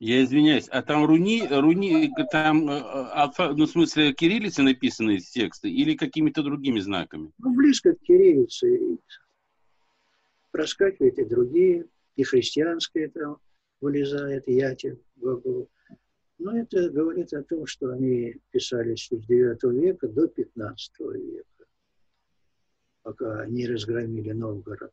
Я 0.00 0.22
извиняюсь, 0.22 0.68
а 0.68 0.82
там 0.82 1.04
руни, 1.06 1.46
руни, 1.48 2.12
там, 2.30 2.68
э, 2.68 2.80
алфа, 3.12 3.54
ну, 3.54 3.64
в 3.64 3.70
смысле, 3.70 4.12
кириллицы 4.12 4.62
написаны 4.62 5.16
из 5.16 5.30
текста 5.30 5.68
или 5.68 5.96
какими-то 5.96 6.42
другими 6.42 6.80
знаками? 6.80 7.32
Ну, 7.38 7.54
близко 7.54 7.94
к 7.94 8.00
кириллице. 8.00 8.98
Проскакивают 10.50 11.18
и 11.18 11.24
другие 11.24 11.86
и 12.16 12.22
христианское 12.22 13.08
там 13.08 13.38
вылезает, 13.80 14.46
яти, 14.46 14.98
глагол. 15.16 15.68
Но 16.38 16.58
это 16.58 16.90
говорит 16.90 17.32
о 17.32 17.42
том, 17.42 17.66
что 17.66 17.90
они 17.90 18.36
писались 18.50 19.06
с 19.06 19.08
9 19.08 19.62
века 19.80 20.08
до 20.08 20.26
15 20.26 20.92
века, 21.00 21.46
пока 23.04 23.46
не 23.46 23.68
разгромили 23.68 24.32
Новгород. 24.32 24.92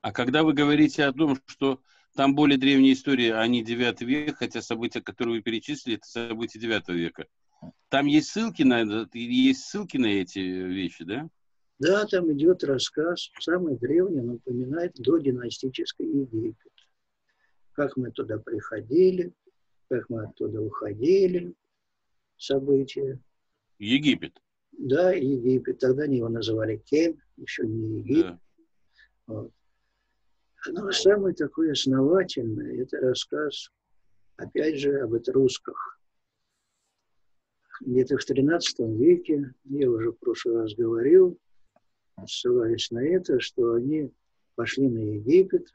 А 0.00 0.12
когда 0.12 0.42
вы 0.42 0.54
говорите 0.54 1.04
о 1.04 1.12
том, 1.12 1.38
что 1.46 1.80
там 2.16 2.34
более 2.34 2.58
древняя 2.58 2.94
история, 2.94 3.34
а 3.34 3.46
не 3.46 3.62
9 3.62 4.00
век, 4.00 4.38
хотя 4.38 4.62
события, 4.62 5.00
которые 5.00 5.36
вы 5.36 5.42
перечислили, 5.42 5.96
это 5.96 6.06
события 6.08 6.58
9 6.58 6.88
века, 6.88 7.26
там 7.88 8.06
есть 8.06 8.30
ссылки 8.30 8.62
на, 8.62 9.08
есть 9.12 9.64
ссылки 9.64 9.96
на 9.96 10.06
эти 10.06 10.38
вещи, 10.38 11.04
да? 11.04 11.28
Да, 11.78 12.06
там 12.06 12.32
идет 12.32 12.64
рассказ, 12.64 13.30
самый 13.38 13.76
древний, 13.76 14.20
он 14.20 14.30
упоминает 14.30 14.94
до 14.96 15.18
династической 15.18 16.06
Египет. 16.06 16.72
Как 17.72 17.96
мы 17.96 18.10
туда 18.10 18.38
приходили, 18.38 19.32
как 19.88 20.08
мы 20.08 20.24
оттуда 20.24 20.60
уходили, 20.60 21.54
события. 22.36 23.20
Египет. 23.78 24.40
Да, 24.72 25.12
Египет. 25.12 25.78
Тогда 25.78 26.04
они 26.04 26.18
его 26.18 26.28
называли 26.28 26.76
Кен, 26.76 27.20
еще 27.36 27.66
не 27.66 27.98
Египет. 27.98 28.26
Да. 28.26 28.40
Вот. 29.26 29.52
Но 30.66 30.90
самый 30.92 31.34
такой 31.34 31.72
основательный– 31.72 32.78
это 32.82 32.98
рассказ, 32.98 33.70
опять 34.36 34.78
же, 34.78 35.00
об 35.00 35.14
этрусках. 35.14 36.00
Где-то 37.80 38.18
в 38.18 38.28
XIII 38.28 38.96
веке, 38.96 39.54
я 39.64 39.90
уже 39.90 40.10
в 40.10 40.18
прошлый 40.18 40.56
раз 40.56 40.74
говорил, 40.74 41.38
ссылаясь 42.26 42.90
на 42.90 43.06
это, 43.06 43.38
что 43.38 43.74
они 43.74 44.12
пошли 44.56 44.88
на 44.88 44.98
Египет, 44.98 45.72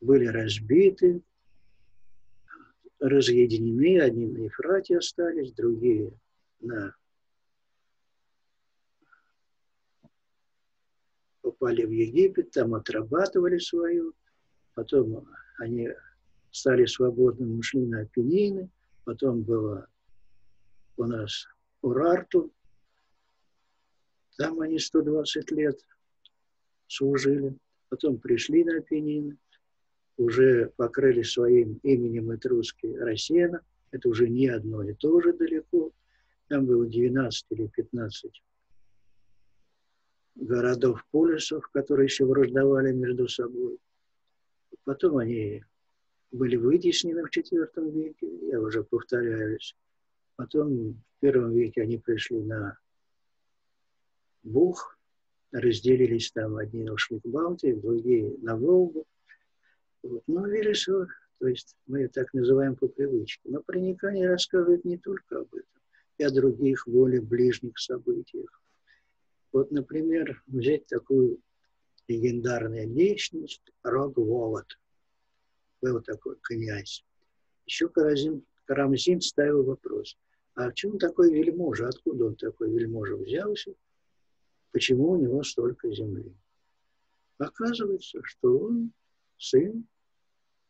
были 0.00 0.26
разбиты, 0.26 1.22
разъединены, 3.00 4.00
одни 4.00 4.26
на 4.26 4.38
Ефрате 4.44 4.98
остались, 4.98 5.52
другие 5.52 6.12
на 6.60 6.94
попали 11.64 11.86
в 11.86 11.90
Египет, 11.90 12.50
там 12.50 12.74
отрабатывали 12.74 13.58
свою, 13.58 14.12
потом 14.74 15.26
они 15.58 15.88
стали 16.50 16.84
свободными, 16.84 17.58
ушли 17.58 17.86
на 17.86 18.02
Апеннины, 18.02 18.68
потом 19.04 19.42
было 19.42 19.86
у 20.98 21.04
нас 21.04 21.46
Урарту, 21.80 22.52
там 24.36 24.60
они 24.60 24.78
120 24.78 25.50
лет 25.52 25.80
служили, 26.86 27.56
потом 27.88 28.18
пришли 28.18 28.62
на 28.64 28.78
Апеннины, 28.78 29.38
уже 30.18 30.70
покрыли 30.76 31.22
своим 31.22 31.80
именем 31.82 32.34
этруски 32.34 32.94
Россена, 32.98 33.62
это 33.90 34.08
уже 34.10 34.28
не 34.28 34.48
одно 34.48 34.82
и 34.82 34.92
то 34.92 35.18
же 35.22 35.32
далеко, 35.32 35.92
там 36.48 36.66
было 36.66 36.84
12 36.84 37.46
или 37.50 37.68
15 37.68 38.42
городов 40.34 41.04
полисов, 41.10 41.68
которые 41.70 42.06
еще 42.06 42.24
враждовали 42.24 42.92
между 42.92 43.28
собой. 43.28 43.78
Потом 44.84 45.18
они 45.18 45.64
были 46.30 46.56
вытеснены 46.56 47.24
в 47.24 47.30
IV 47.36 47.90
веке, 47.92 48.28
я 48.48 48.60
уже 48.60 48.82
повторяюсь. 48.82 49.76
Потом 50.36 50.94
в 50.94 51.20
первом 51.20 51.52
веке 51.52 51.82
они 51.82 51.98
пришли 51.98 52.42
на 52.42 52.76
Бух, 54.42 54.98
разделились 55.52 56.32
там, 56.32 56.56
одни 56.56 56.90
ушли 56.90 57.20
к 57.20 57.26
Балтии, 57.26 57.72
другие 57.72 58.36
на 58.42 58.56
Волгу. 58.56 59.06
Вот. 60.02 60.22
Ну, 60.26 60.46
Вересов, 60.46 61.08
то 61.38 61.48
есть 61.48 61.76
мы 61.86 62.00
ее 62.00 62.08
так 62.08 62.34
называем 62.34 62.76
по 62.76 62.88
привычке. 62.88 63.48
Но 63.48 63.62
проникание 63.62 64.28
рассказывает 64.28 64.84
не 64.84 64.98
только 64.98 65.38
об 65.38 65.54
этом, 65.54 65.80
и 66.18 66.24
о 66.24 66.30
других 66.30 66.86
более 66.86 67.22
ближних 67.22 67.78
событиях. 67.78 68.63
Вот, 69.54 69.70
например, 69.70 70.42
взять 70.48 70.84
такую 70.88 71.38
легендарную 72.08 72.92
личность 72.92 73.62
Рогволод. 73.84 74.66
Был 75.80 76.02
такой 76.02 76.36
князь. 76.42 77.04
Еще 77.64 77.88
Карамзин, 77.88 78.44
Карамзин 78.64 79.20
ставил 79.20 79.62
вопрос, 79.62 80.18
а 80.56 80.70
в 80.70 80.74
чем 80.74 80.98
такой 80.98 81.32
вельможа? 81.32 81.86
Откуда 81.86 82.26
он 82.26 82.34
такой 82.34 82.68
вельможа 82.68 83.14
взялся? 83.16 83.72
Почему 84.72 85.12
у 85.12 85.16
него 85.18 85.44
столько 85.44 85.88
земли? 85.94 86.34
Оказывается, 87.38 88.24
что 88.24 88.58
он 88.58 88.90
сын 89.38 89.86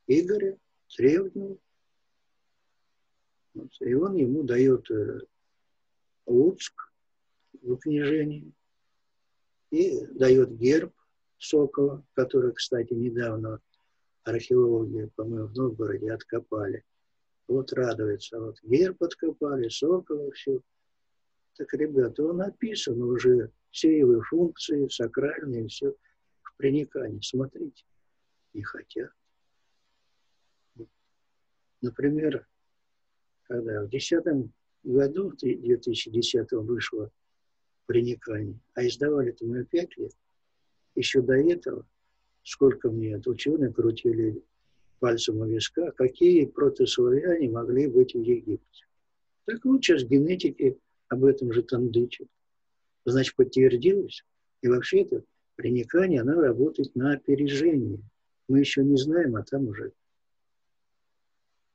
Игоря 0.06 0.58
Древнего. 0.94 1.56
И 3.80 3.94
он 3.94 4.16
ему 4.16 4.42
дает 4.42 4.90
э, 4.90 5.20
Луцк 6.26 6.92
в 7.62 7.76
княжении 7.78 8.52
и 9.74 10.06
дает 10.06 10.56
герб 10.56 10.92
сокола, 11.38 12.06
который, 12.14 12.52
кстати, 12.52 12.92
недавно 12.92 13.60
археологи, 14.22 15.10
по-моему, 15.16 15.48
в 15.48 15.54
Новгороде 15.54 16.12
откопали. 16.12 16.84
Вот 17.48 17.72
радуется, 17.72 18.40
вот 18.40 18.56
герб 18.62 19.02
откопали, 19.02 19.68
сокола, 19.68 20.30
все. 20.32 20.60
Так, 21.56 21.74
ребята, 21.74 22.24
он 22.24 22.36
написан 22.36 23.02
уже, 23.02 23.50
все 23.70 23.98
его 23.98 24.22
функции, 24.22 24.86
сакральные, 24.88 25.66
все 25.66 25.94
в 26.42 26.56
приникании. 26.56 27.20
Смотрите, 27.20 27.84
не 28.52 28.62
хотят. 28.62 29.10
Например, 31.82 32.46
когда 33.42 33.82
в 33.82 33.88
2010 33.88 34.52
году, 34.84 35.30
в 35.30 35.36
2010 35.36 36.52
вышло 36.52 37.10
прониканий. 37.86 38.58
А 38.74 38.86
издавали-то 38.86 39.44
мы 39.44 39.64
пять. 39.64 39.90
Еще 40.94 41.22
до 41.22 41.34
этого, 41.34 41.86
сколько 42.42 42.90
мне 42.90 43.16
от 43.16 43.26
ученые 43.26 43.72
крутили 43.72 44.42
пальцем 45.00 45.40
у 45.40 45.46
виска, 45.46 45.90
какие 45.92 46.46
протославяне 46.46 47.50
могли 47.50 47.88
быть 47.88 48.14
в 48.14 48.20
Египте. 48.20 48.86
Так 49.44 49.64
вот 49.64 49.82
сейчас 49.82 50.04
генетики 50.04 50.78
об 51.08 51.24
этом 51.24 51.52
же 51.52 51.62
тандычат. 51.62 52.28
Значит, 53.04 53.36
подтвердилось. 53.36 54.24
И 54.62 54.68
вообще 54.68 55.02
это 55.02 55.24
проникание, 55.56 56.22
оно 56.22 56.40
работает 56.40 56.94
на 56.94 57.12
опережение. 57.12 58.00
Мы 58.48 58.60
еще 58.60 58.82
не 58.82 58.96
знаем, 58.96 59.36
а 59.36 59.42
там 59.42 59.68
уже. 59.68 59.92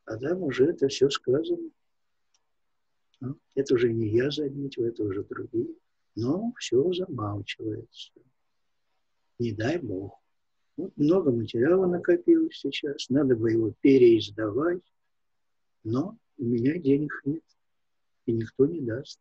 А 0.06 0.18
там 0.18 0.42
уже 0.42 0.66
это 0.66 0.88
все 0.88 1.10
сказано. 1.10 1.70
Ну, 3.20 3.38
это 3.54 3.76
уже 3.76 3.92
не 3.92 4.08
я 4.08 4.32
заметил, 4.32 4.86
это 4.86 5.04
уже 5.04 5.24
другие 5.24 5.76
но 6.20 6.54
все 6.58 6.92
замалчивается. 6.92 8.12
Не 9.40 9.54
дай 9.54 9.78
Бог. 9.78 10.20
Вот 10.76 10.96
много 10.98 11.32
материала 11.32 11.88
накопилось 11.88 12.58
сейчас, 12.58 13.10
надо 13.10 13.36
бы 13.36 13.52
его 13.52 13.74
переиздавать, 13.82 14.84
но 15.84 16.18
у 16.38 16.44
меня 16.44 16.78
денег 16.78 17.12
нет, 17.26 17.44
и 18.26 18.34
никто 18.34 18.66
не 18.66 18.82
даст. 18.82 19.20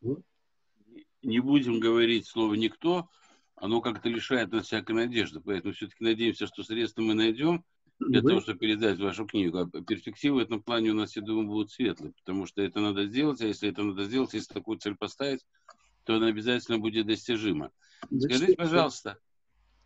Вот. 0.00 0.22
Не 1.22 1.40
будем 1.40 1.80
говорить 1.80 2.26
слово 2.26 2.54
«никто», 2.54 3.08
оно 3.56 3.80
как-то 3.80 4.08
лишает 4.08 4.52
нас 4.52 4.66
всякой 4.66 4.92
надежды, 4.92 5.40
поэтому 5.40 5.72
все-таки 5.74 6.02
надеемся, 6.04 6.46
что 6.46 6.62
средства 6.64 7.02
мы 7.02 7.14
найдем, 7.14 7.64
для 7.98 8.20
Вы... 8.20 8.28
того, 8.28 8.40
чтобы 8.40 8.58
передать 8.58 8.98
вашу 8.98 9.26
книгу. 9.26 9.58
А 9.58 9.66
перспективы 9.82 10.36
в 10.36 10.38
этом 10.44 10.62
плане 10.62 10.90
у 10.90 10.94
нас, 10.94 11.16
я 11.16 11.22
думаю, 11.22 11.46
будут 11.46 11.70
светлые, 11.70 12.12
потому 12.12 12.46
что 12.46 12.62
это 12.62 12.80
надо 12.80 13.06
сделать, 13.06 13.40
а 13.40 13.46
если 13.46 13.68
это 13.68 13.82
надо 13.82 14.04
сделать, 14.04 14.34
если 14.34 14.52
такую 14.52 14.78
цель 14.78 14.96
поставить, 14.96 15.44
то 16.04 16.16
она 16.16 16.26
обязательно 16.26 16.78
будет 16.78 17.06
достижима. 17.06 17.72
Скажите, 18.18 18.54
пожалуйста, 18.54 19.18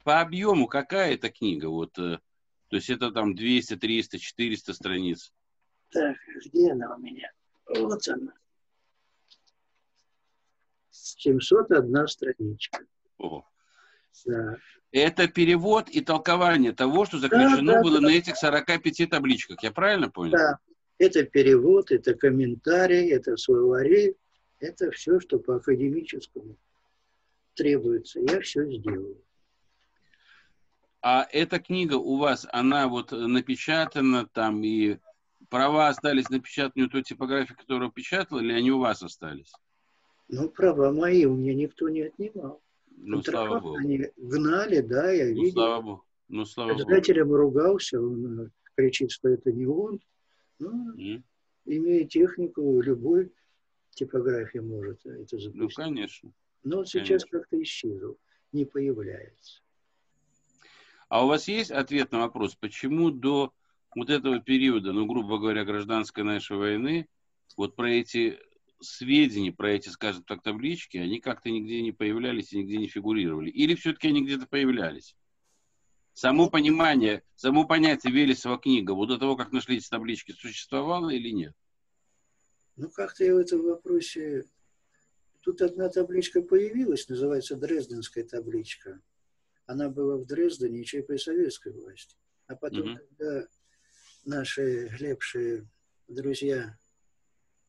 по 0.04 0.20
объему 0.20 0.66
какая 0.66 1.14
эта 1.14 1.30
книга? 1.30 1.66
Вот, 1.66 1.98
э, 1.98 2.18
то 2.68 2.76
есть 2.76 2.90
это 2.90 3.12
там 3.12 3.34
200, 3.34 3.76
300, 3.76 4.18
400 4.18 4.72
страниц? 4.72 5.32
Так, 5.90 6.16
где 6.44 6.72
она 6.72 6.96
у 6.96 6.98
меня? 6.98 7.30
Вот 7.66 8.08
она. 8.08 8.32
701 10.90 12.08
страничка. 12.08 12.84
О. 13.18 13.44
Да. 14.26 14.56
Это 14.90 15.28
перевод 15.28 15.88
и 15.90 16.00
толкование 16.00 16.72
того, 16.72 17.04
что 17.04 17.18
заключено 17.18 17.66
да, 17.66 17.74
да, 17.74 17.82
было 17.82 18.00
да. 18.00 18.08
на 18.08 18.10
этих 18.10 18.36
45 18.36 19.10
табличках. 19.10 19.62
Я 19.62 19.70
правильно 19.70 20.10
понял? 20.10 20.32
Да. 20.32 20.58
Это 20.98 21.22
перевод, 21.24 21.92
это 21.92 22.14
комментарий, 22.14 23.12
это 23.12 23.36
словари, 23.36 24.16
это 24.58 24.90
все, 24.90 25.20
что 25.20 25.38
по 25.38 25.56
академическому 25.56 26.56
требуется. 27.54 28.20
Я 28.20 28.40
все 28.40 28.64
сделаю. 28.64 29.22
А 31.00 31.26
эта 31.30 31.60
книга 31.60 31.94
у 31.94 32.16
вас, 32.16 32.46
она 32.52 32.88
вот 32.88 33.12
напечатана 33.12 34.26
там, 34.26 34.64
и 34.64 34.98
права 35.48 35.88
остались 35.88 36.28
напечатанную 36.30 36.90
той 36.90 37.02
типографии, 37.02 37.54
которую 37.54 37.92
печатала, 37.92 38.40
или 38.40 38.52
они 38.52 38.72
у 38.72 38.80
вас 38.80 39.02
остались? 39.02 39.52
Ну, 40.28 40.48
права 40.50 40.92
мои 40.92 41.24
у 41.24 41.34
меня 41.34 41.54
никто 41.54 41.88
не 41.88 42.02
отнимал. 42.02 42.60
Ну, 43.00 43.22
слава 43.22 43.60
Богу. 43.60 43.76
Они 43.76 44.06
гнали, 44.16 44.80
да, 44.80 45.10
я 45.10 45.26
Ну, 45.26 45.34
видел. 45.42 45.52
слава 45.52 45.82
Богу. 45.82 46.04
Ну, 46.28 46.44
слава 46.44 46.68
Богу. 46.72 46.78
Председателем 46.84 47.32
ругался, 47.32 48.00
он 48.00 48.40
э, 48.40 48.50
кричит, 48.76 49.10
что 49.10 49.28
это 49.28 49.52
не 49.52 49.66
он. 49.66 50.00
Ну, 50.58 50.70
М? 50.98 51.24
имея 51.64 52.04
технику, 52.06 52.80
любой 52.80 53.32
типографии 53.90 54.58
может 54.58 55.04
это 55.06 55.36
Ну, 55.36 55.38
запустить. 55.40 55.74
конечно. 55.74 56.32
Но 56.64 56.78
вот 56.78 56.88
сейчас 56.88 57.24
как-то 57.24 57.60
исчезнул, 57.62 58.18
не 58.52 58.64
появляется. 58.64 59.60
А 61.08 61.24
у 61.24 61.28
вас 61.28 61.48
есть 61.48 61.70
ответ 61.70 62.12
на 62.12 62.18
вопрос, 62.18 62.54
почему 62.56 63.10
до 63.10 63.52
вот 63.94 64.10
этого 64.10 64.40
периода, 64.40 64.92
ну, 64.92 65.06
грубо 65.06 65.38
говоря, 65.38 65.64
гражданской 65.64 66.22
нашей 66.24 66.56
войны, 66.56 67.08
вот 67.56 67.74
про 67.76 67.90
эти 67.90 68.38
сведения, 68.80 69.52
про 69.52 69.72
эти, 69.72 69.88
скажем 69.88 70.22
так, 70.24 70.42
таблички, 70.42 70.96
они 70.96 71.20
как-то 71.20 71.50
нигде 71.50 71.82
не 71.82 71.92
появлялись 71.92 72.52
и 72.52 72.58
нигде 72.58 72.76
не 72.78 72.88
фигурировали? 72.88 73.50
Или 73.50 73.74
все-таки 73.74 74.08
они 74.08 74.24
где-то 74.24 74.46
появлялись? 74.46 75.16
Само 76.12 76.50
понимание, 76.50 77.22
само 77.36 77.64
понятие 77.64 78.12
Велесова 78.12 78.58
книга, 78.58 78.92
вот 78.92 79.06
до 79.06 79.18
того, 79.18 79.36
как 79.36 79.52
нашли 79.52 79.76
эти 79.76 79.88
таблички, 79.88 80.32
существовало 80.32 81.10
или 81.10 81.30
нет? 81.30 81.54
Ну, 82.76 82.90
как-то 82.90 83.24
я 83.24 83.34
в 83.34 83.38
этом 83.38 83.62
вопросе... 83.62 84.44
Тут 85.42 85.62
одна 85.62 85.88
табличка 85.88 86.42
появилась, 86.42 87.08
называется 87.08 87.56
Дрезденская 87.56 88.24
табличка. 88.24 89.00
Она 89.66 89.88
была 89.88 90.16
в 90.16 90.26
Дрездене 90.26 90.80
еще 90.80 90.98
и 90.98 91.02
при 91.02 91.16
советской 91.16 91.72
власти. 91.72 92.16
А 92.48 92.56
потом, 92.56 92.88
Мгм. 92.90 92.98
когда 92.98 93.46
наши 94.24 94.88
лепшие 94.98 95.68
друзья, 96.08 96.76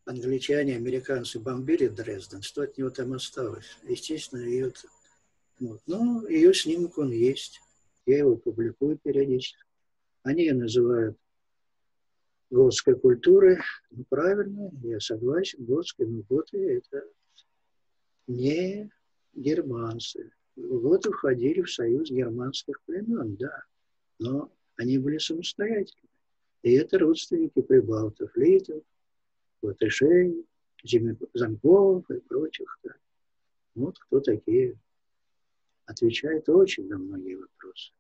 англичане, 0.10 0.76
американцы 0.76 1.40
бомбили 1.40 1.88
Дрезден, 1.88 2.42
что 2.42 2.64
от 2.64 2.78
него 2.78 2.90
там 2.90 3.14
осталось? 3.14 3.78
Естественно, 3.88 4.42
ее... 4.42 4.74
Вот. 5.60 5.82
Ну, 5.86 6.28
ее 6.28 6.54
снимок 6.54 6.98
он 6.98 7.12
есть. 7.12 7.62
Я 8.06 8.20
его 8.20 8.36
публикую 8.36 8.98
периодически. 8.98 9.60
Они 10.24 10.44
ее 10.44 10.56
называют 10.56 11.18
готской 12.50 13.00
культуры. 13.00 13.62
Ну, 13.92 14.04
правильно, 14.10 14.72
я 14.82 15.00
согласен, 15.00 15.64
готские, 15.66 16.08
но 16.08 16.24
готы 16.28 16.78
это 16.78 17.04
не 18.28 18.90
германцы. 19.34 20.32
Готы 20.56 21.12
входили 21.12 21.62
в 21.62 21.72
союз 21.72 22.10
германских 22.10 22.82
племен, 22.82 23.36
да, 23.36 23.64
но 24.18 24.52
они 24.76 24.98
были 24.98 25.20
самостоятельны. 25.20 26.10
И 26.64 26.74
это 26.74 26.98
родственники 26.98 27.62
прибалтов, 27.62 28.36
литов, 28.36 28.84
латышей, 29.62 30.46
зем- 30.84 31.18
замков 31.34 32.10
и 32.10 32.20
прочих. 32.20 32.80
Да. 32.84 32.92
Вот 33.76 33.98
кто 34.00 34.20
такие. 34.20 34.78
Отвечает 35.86 36.48
очень 36.50 36.88
на 36.88 37.00
многие 37.00 37.36
вопросы, 37.36 37.92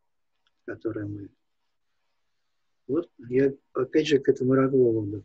которые 0.65 1.08
мы... 1.08 1.30
Вот 2.88 3.10
я 3.30 3.52
опять 3.74 4.08
же 4.08 4.19
к 4.19 4.30
этому 4.30 4.54
Роговому 4.54 5.24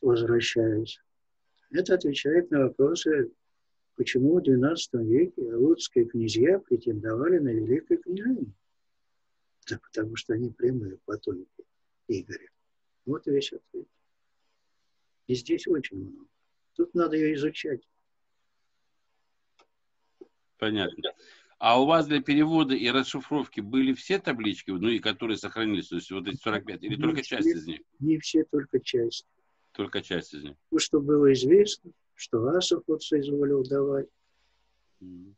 возвращаюсь. 0.00 1.00
Это 1.70 1.94
отвечает 1.94 2.50
на 2.50 2.60
вопросы, 2.64 3.30
почему 3.96 4.38
в 4.38 4.42
XII 4.42 5.04
веке 5.04 5.54
лудские 5.54 6.06
князья 6.06 6.58
претендовали 6.60 7.38
на 7.38 7.48
великое 7.48 7.98
княжение. 7.98 8.54
Да 9.68 9.78
потому 9.78 10.16
что 10.16 10.34
они 10.34 10.50
прямые 10.50 10.98
потомки 11.04 11.64
Игоря. 12.08 12.50
Вот 13.06 13.26
весь 13.26 13.52
ответ. 13.52 13.88
И 15.26 15.34
здесь 15.34 15.66
очень 15.66 15.98
много. 15.98 16.26
Тут 16.74 16.94
надо 16.94 17.16
ее 17.16 17.34
изучать. 17.34 17.80
Понятно. 20.58 21.12
А 21.58 21.80
у 21.80 21.86
вас 21.86 22.06
для 22.06 22.20
перевода 22.20 22.74
и 22.74 22.90
расшифровки 22.90 23.60
были 23.60 23.94
все 23.94 24.18
таблички, 24.18 24.70
ну 24.70 24.88
и 24.88 24.98
которые 24.98 25.36
сохранились, 25.36 25.88
то 25.88 25.96
есть 25.96 26.10
вот 26.10 26.26
эти 26.26 26.36
45, 26.36 26.82
или 26.82 27.00
только 27.00 27.22
часть 27.22 27.46
из 27.46 27.66
них? 27.66 27.80
Не 28.00 28.18
все, 28.18 28.44
только 28.44 28.80
часть. 28.80 29.26
Только 29.72 30.02
часть 30.02 30.34
из 30.34 30.42
них. 30.42 30.56
То, 30.70 30.78
что 30.78 31.00
было 31.00 31.32
известно, 31.32 31.92
что 32.14 32.46
Асов 32.48 32.82
вот 32.86 33.02
соизволил 33.02 33.62
давать. 33.62 34.08
М. 35.00 35.36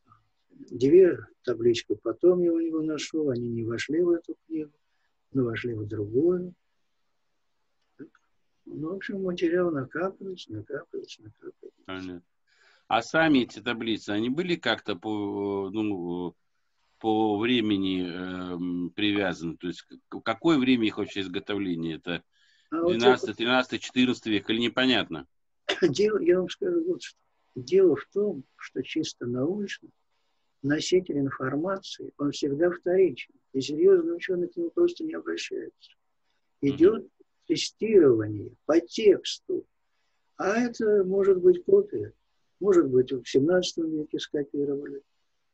Две 0.50 1.18
таблички 1.44 1.94
потом 2.02 2.42
я 2.42 2.52
у 2.52 2.60
него 2.60 2.82
нашел, 2.82 3.30
они 3.30 3.48
не 3.48 3.62
вошли 3.62 4.00
в 4.00 4.10
эту 4.10 4.36
книгу, 4.46 4.72
но 5.32 5.44
вошли 5.44 5.74
в 5.74 5.86
другую. 5.86 6.54
Ну, 8.66 8.92
в 8.92 8.96
общем, 8.96 9.22
материал 9.22 9.70
накапливается, 9.70 10.52
накапливается, 10.52 11.22
накапливается. 11.22 11.82
Понятно. 11.86 12.22
А 12.88 13.02
сами 13.02 13.40
эти 13.40 13.60
таблицы, 13.60 14.10
они 14.10 14.28
были 14.28 14.56
как-то 14.56 14.96
по, 14.96 15.70
ну, 15.70 16.36
по 16.98 17.38
времени 17.38 18.08
эм, 18.08 18.90
привязаны? 18.90 19.56
То 19.56 19.68
есть 19.68 19.86
какое 20.24 20.58
время 20.58 20.86
их 20.86 20.98
вообще 20.98 21.20
изготовления? 21.20 21.96
Это 21.96 22.22
А 22.70 22.82
вот 22.82 22.96
12, 22.96 23.36
13, 23.36 23.80
14 23.80 24.26
век 24.26 24.50
или 24.50 24.58
непонятно? 24.58 25.26
дело, 25.82 26.18
я 26.18 26.38
вам 26.38 26.48
скажу 26.48 26.84
вот 26.84 27.02
что. 27.02 27.18
Дело 27.54 27.96
в 27.96 28.06
том, 28.12 28.44
что 28.56 28.82
чисто 28.82 29.26
научно 29.26 29.88
носитель 30.62 31.18
информации, 31.18 32.12
он 32.18 32.32
всегда 32.32 32.70
вторичен. 32.70 33.34
И 33.52 33.60
серьезный 33.60 34.16
ученый 34.16 34.48
к 34.48 34.56
нему 34.56 34.70
просто 34.70 35.04
не 35.04 35.14
обращается. 35.14 35.92
Идет 36.60 37.08
тестирование 37.46 38.52
по 38.66 38.80
тексту. 38.80 39.66
А 40.36 40.58
это 40.58 41.04
может 41.04 41.38
быть 41.40 41.64
копия. 41.64 42.12
Может 42.60 42.88
быть, 42.88 43.12
в 43.12 43.24
17 43.24 43.78
веке 43.78 44.18
скопировали. 44.18 45.02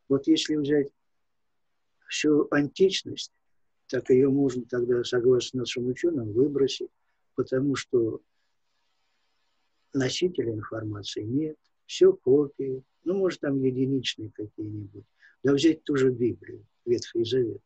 Вот 0.09 0.26
если 0.26 0.57
взять 0.57 0.92
всю 2.09 2.46
античность, 2.50 3.33
так 3.88 4.11
ее 4.11 4.28
можно 4.28 4.64
тогда, 4.64 5.02
согласно 5.05 5.61
нашим 5.61 5.87
ученым, 5.87 6.33
выбросить, 6.33 6.90
потому 7.35 7.76
что 7.76 8.20
носителя 9.92 10.52
информации 10.52 11.22
нет, 11.22 11.57
все 11.87 12.12
копии, 12.12 12.83
ну, 13.05 13.14
может, 13.14 13.40
там 13.40 13.61
единичные 13.62 14.31
какие-нибудь. 14.31 15.05
Да 15.42 15.52
взять 15.52 15.83
ту 15.85 15.96
же 15.96 16.11
Библию, 16.11 16.64
Ветхий 16.85 17.24
Завет. 17.24 17.61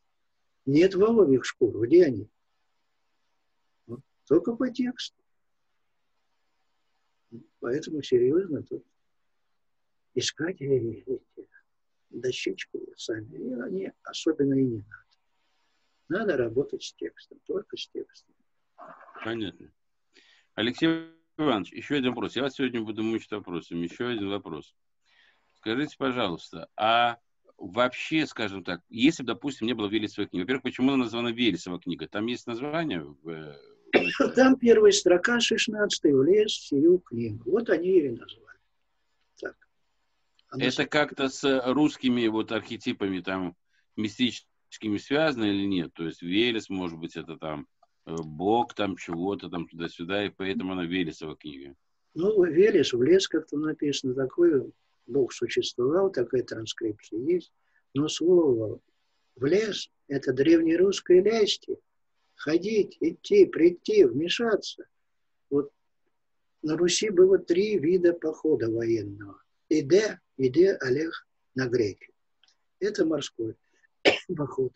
Нет 0.64 0.94
воловьих 0.94 1.44
шкур, 1.44 1.86
где 1.86 2.04
они? 2.06 2.28
Только 4.26 4.54
по 4.54 4.70
тексту. 4.70 5.22
Поэтому 7.60 8.02
серьезно 8.02 8.62
тут 8.62 8.84
искать 10.14 10.60
эти 10.60 11.04
дощечки 12.10 12.78
сами, 12.96 13.36
и 13.36 13.52
они 13.60 13.92
особенно 14.02 14.54
и 14.54 14.64
не 14.64 14.78
надо. 14.78 15.06
Надо 16.08 16.36
работать 16.36 16.82
с 16.82 16.94
текстом, 16.94 17.40
только 17.46 17.76
с 17.76 17.88
текстом. 17.88 18.34
Понятно. 19.24 19.72
Алексей 20.54 21.10
Иванович, 21.36 21.72
еще 21.72 21.96
один 21.96 22.10
вопрос. 22.10 22.36
Я 22.36 22.42
вас 22.42 22.54
сегодня 22.54 22.80
буду 22.80 23.02
мучить 23.02 23.32
вопросами. 23.32 23.86
Еще 23.86 24.08
один 24.08 24.28
вопрос. 24.30 24.74
Скажите, 25.54 25.96
пожалуйста, 25.98 26.68
а 26.76 27.18
вообще, 27.58 28.26
скажем 28.26 28.62
так, 28.62 28.82
если 28.88 29.22
бы, 29.22 29.28
допустим, 29.28 29.66
не 29.66 29.74
было 29.74 29.88
Велесовой 29.88 30.28
книги, 30.28 30.42
во-первых, 30.42 30.62
почему 30.62 30.92
она 30.92 31.04
названа 31.04 31.28
Велесова 31.28 31.80
книга? 31.80 32.08
Там 32.08 32.26
есть 32.26 32.46
название? 32.46 33.02
В, 33.02 33.28
э, 33.28 33.75
Там 34.34 34.56
первая 34.56 34.92
строка 34.92 35.40
16 35.40 36.12
влез 36.12 36.52
в 36.52 36.66
сию 36.68 36.98
книгу. 36.98 37.50
Вот 37.50 37.70
они 37.70 37.88
ее 37.88 38.06
и 38.06 38.10
назвали. 38.10 38.58
Так. 39.40 39.56
Она 40.48 40.64
Это 40.64 40.86
как-то 40.86 41.28
с 41.28 41.62
русскими 41.72 42.26
вот 42.26 42.52
архетипами 42.52 43.20
там 43.20 43.56
мистическими 43.96 44.98
связано 44.98 45.44
или 45.44 45.66
нет? 45.66 45.92
То 45.94 46.06
есть 46.06 46.22
Велес, 46.22 46.68
может 46.68 46.98
быть, 46.98 47.16
это 47.16 47.36
там 47.36 47.66
э, 48.06 48.14
Бог 48.16 48.74
там 48.74 48.96
чего-то 48.96 49.48
там 49.48 49.68
туда-сюда, 49.68 50.26
и 50.26 50.30
поэтому 50.30 50.72
она 50.72 50.84
Велесова 50.84 51.36
книга. 51.36 51.74
Ну, 52.14 52.44
Велес, 52.44 52.92
в 52.92 53.02
лес 53.02 53.28
как-то 53.28 53.58
написано, 53.58 54.14
такой 54.14 54.72
Бог 55.06 55.32
существовал, 55.32 56.10
такая 56.10 56.42
транскрипция 56.42 57.20
есть. 57.20 57.52
Но 57.94 58.08
слово 58.08 58.80
в 59.36 59.44
лес– 59.44 59.90
это 60.08 60.32
древнерусское 60.32 61.22
лести. 61.22 61.78
Ходить, 62.36 62.96
идти, 63.00 63.46
прийти, 63.46 64.04
вмешаться. 64.04 64.86
Вот 65.50 65.72
на 66.62 66.76
Руси 66.76 67.10
было 67.10 67.38
три 67.38 67.78
вида 67.78 68.12
похода 68.12 68.70
военного. 68.70 69.42
Иде, 69.68 70.20
иде, 70.36 70.74
Олег 70.80 71.26
на 71.54 71.66
греки. 71.66 72.12
Это 72.78 73.04
морской 73.04 73.56
поход. 74.36 74.72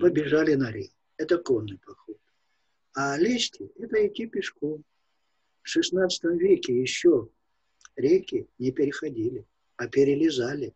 Побежали 0.00 0.54
на 0.54 0.72
Рим. 0.72 0.90
Это 1.18 1.38
конный 1.38 1.78
поход. 1.78 2.18
А 2.94 3.18
лести– 3.18 3.70
это 3.78 4.06
идти 4.06 4.26
пешком. 4.26 4.82
В 5.62 5.76
XVI 5.76 6.08
веке 6.36 6.80
еще 6.80 7.28
реки 7.96 8.48
не 8.58 8.72
переходили, 8.72 9.46
а 9.76 9.86
перелезали. 9.88 10.74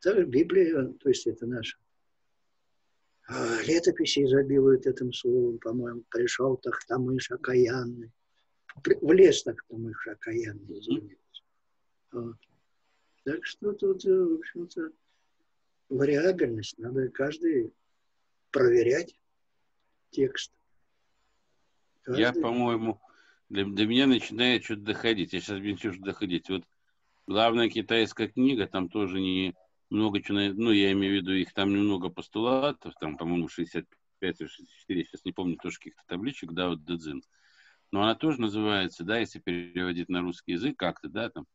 Так 0.00 0.28
Библия, 0.28 0.92
то 1.00 1.08
есть 1.08 1.26
это 1.26 1.46
наша 1.46 1.78
летописи 3.28 4.24
изобилуют 4.24 4.86
этим 4.86 5.12
словом, 5.12 5.58
по-моему, 5.58 6.02
пришел 6.10 6.56
Тахтамыш 6.56 7.30
окаянный. 7.30 8.10
В 8.84 9.12
лес 9.12 9.42
Тахтамыш 9.42 10.06
окаянный, 10.08 10.78
извините. 10.78 11.16
Вот. 12.12 12.36
Так 13.24 13.44
что 13.46 13.72
тут, 13.72 14.04
э, 14.04 14.10
в 14.10 14.34
общем-то, 14.34 14.90
вариабельность. 15.88 16.78
Надо 16.78 17.08
каждый 17.08 17.72
проверять 18.50 19.14
текст. 20.10 20.52
Каждый... 22.02 22.20
Я, 22.20 22.32
по-моему, 22.32 23.00
для, 23.48 23.64
для 23.64 23.86
меня 23.86 24.06
начинает 24.06 24.64
что-то 24.64 24.82
доходить. 24.82 25.32
Я 25.32 25.40
сейчас 25.40 25.58
буду 25.58 25.76
что 25.94 26.04
доходить. 26.04 26.50
Вот 26.50 26.64
главная 27.26 27.70
китайская 27.70 28.28
книга, 28.28 28.66
там 28.66 28.90
тоже 28.90 29.20
не 29.20 29.54
много 29.90 30.22
чего, 30.22 30.38
ну, 30.38 30.70
я 30.70 30.92
имею 30.92 31.14
в 31.14 31.16
виду, 31.16 31.32
их 31.32 31.52
там 31.52 31.74
немного 31.74 32.08
постулатов, 32.08 32.94
там, 33.00 33.16
по-моему, 33.16 33.48
65 33.48 34.40
или 34.40 34.48
64, 34.48 35.04
сейчас 35.04 35.24
не 35.24 35.32
помню 35.32 35.56
тоже 35.56 35.78
каких-то 35.78 36.02
табличек, 36.06 36.52
да, 36.52 36.68
вот 36.68 36.84
Дэдзин. 36.84 37.22
Но 37.92 38.02
она 38.02 38.14
тоже 38.14 38.40
называется, 38.40 39.04
да, 39.04 39.18
если 39.18 39.38
переводить 39.38 40.08
на 40.08 40.20
русский 40.20 40.52
язык 40.52 40.76
как-то, 40.76 41.08
да, 41.08 41.30
там, 41.30 41.46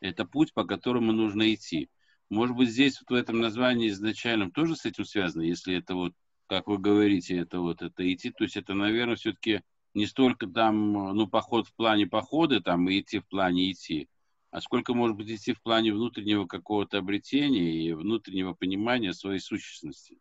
это 0.00 0.24
путь, 0.24 0.52
по 0.52 0.64
которому 0.64 1.12
нужно 1.12 1.52
идти. 1.54 1.88
Может 2.28 2.56
быть, 2.56 2.70
здесь 2.70 3.00
вот 3.00 3.10
в 3.10 3.18
этом 3.18 3.40
названии 3.40 3.88
изначальном 3.88 4.50
тоже 4.50 4.76
с 4.76 4.84
этим 4.84 5.04
связано, 5.04 5.42
если 5.42 5.76
это 5.76 5.94
вот, 5.94 6.14
как 6.46 6.66
вы 6.66 6.78
говорите, 6.78 7.36
это 7.36 7.60
вот 7.60 7.82
это 7.82 8.12
идти, 8.12 8.30
то 8.30 8.44
есть 8.44 8.56
это, 8.56 8.74
наверное, 8.74 9.16
все-таки 9.16 9.62
не 9.94 10.06
столько 10.06 10.46
там, 10.46 10.92
ну, 10.92 11.26
поход 11.26 11.68
в 11.68 11.74
плане 11.74 12.06
похода, 12.06 12.60
там, 12.60 12.88
и 12.88 13.00
идти 13.00 13.18
в 13.18 13.26
плане 13.26 13.72
идти, 13.72 14.08
а 14.52 14.60
сколько 14.60 14.92
может 14.92 15.16
быть 15.16 15.30
идти 15.30 15.54
в 15.54 15.62
плане 15.62 15.94
внутреннего 15.94 16.46
какого-то 16.46 16.98
обретения 16.98 17.86
и 17.86 17.92
внутреннего 17.94 18.52
понимания 18.52 19.14
своей 19.14 19.40
сущности? 19.40 20.18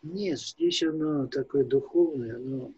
Нет, 0.00 0.40
здесь 0.40 0.82
оно 0.82 1.26
такое 1.26 1.64
духовное, 1.66 2.36
оно 2.36 2.72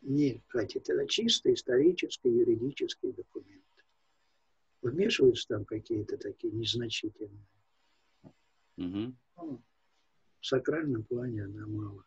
не 0.00 0.42
катит. 0.48 0.88
Это 0.88 1.06
чисто 1.06 1.52
исторический, 1.52 2.30
юридический 2.30 3.12
документ. 3.12 3.62
Вмешиваются 4.80 5.48
там 5.48 5.66
какие-то 5.66 6.16
такие 6.16 6.50
незначительные. 6.50 7.46
Угу. 8.78 9.14
В 10.40 10.46
сакральном 10.46 11.04
плане 11.04 11.44
она 11.44 11.66
мало. 11.66 12.06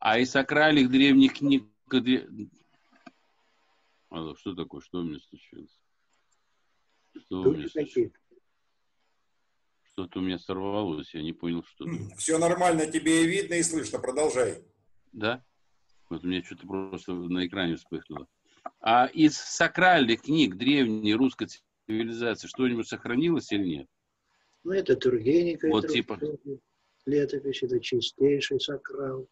А 0.00 0.18
из 0.18 0.32
сакральных 0.32 0.90
древних 0.90 1.34
книг... 1.34 1.68
Что 4.36 4.54
такое? 4.56 4.80
Что 4.80 4.98
у 4.98 5.02
меня 5.04 5.20
случилось? 5.20 5.83
Что 7.16 7.42
у 7.42 7.52
меня 7.52 7.68
случилось? 7.68 8.12
Что-то 9.82 10.18
у 10.18 10.22
меня 10.22 10.38
сорвалось, 10.38 11.14
я 11.14 11.22
не 11.22 11.32
понял, 11.32 11.62
что. 11.62 11.86
Все 12.16 12.38
нормально, 12.38 12.86
тебе 12.86 13.22
и 13.22 13.26
видно, 13.28 13.54
и 13.54 13.62
слышно. 13.62 13.98
Продолжай. 14.00 14.64
Да? 15.12 15.44
Вот 16.10 16.24
у 16.24 16.26
меня 16.26 16.42
что-то 16.42 16.66
просто 16.66 17.12
на 17.12 17.46
экране 17.46 17.76
вспыхнуло. 17.76 18.26
А 18.80 19.06
из 19.06 19.36
сакральных 19.36 20.22
книг 20.22 20.56
древней 20.56 21.14
русской 21.14 21.46
цивилизации 21.86 22.48
что-нибудь 22.48 22.88
сохранилось 22.88 23.52
или 23.52 23.64
нет? 23.64 23.88
Ну, 24.64 24.72
это 24.72 24.96
Тургенев. 24.96 25.62
Вот 25.62 25.88
типа... 25.88 26.18
Летопись, 27.06 27.62
это 27.62 27.80
чистейший 27.80 28.58
сакрал. 28.58 29.28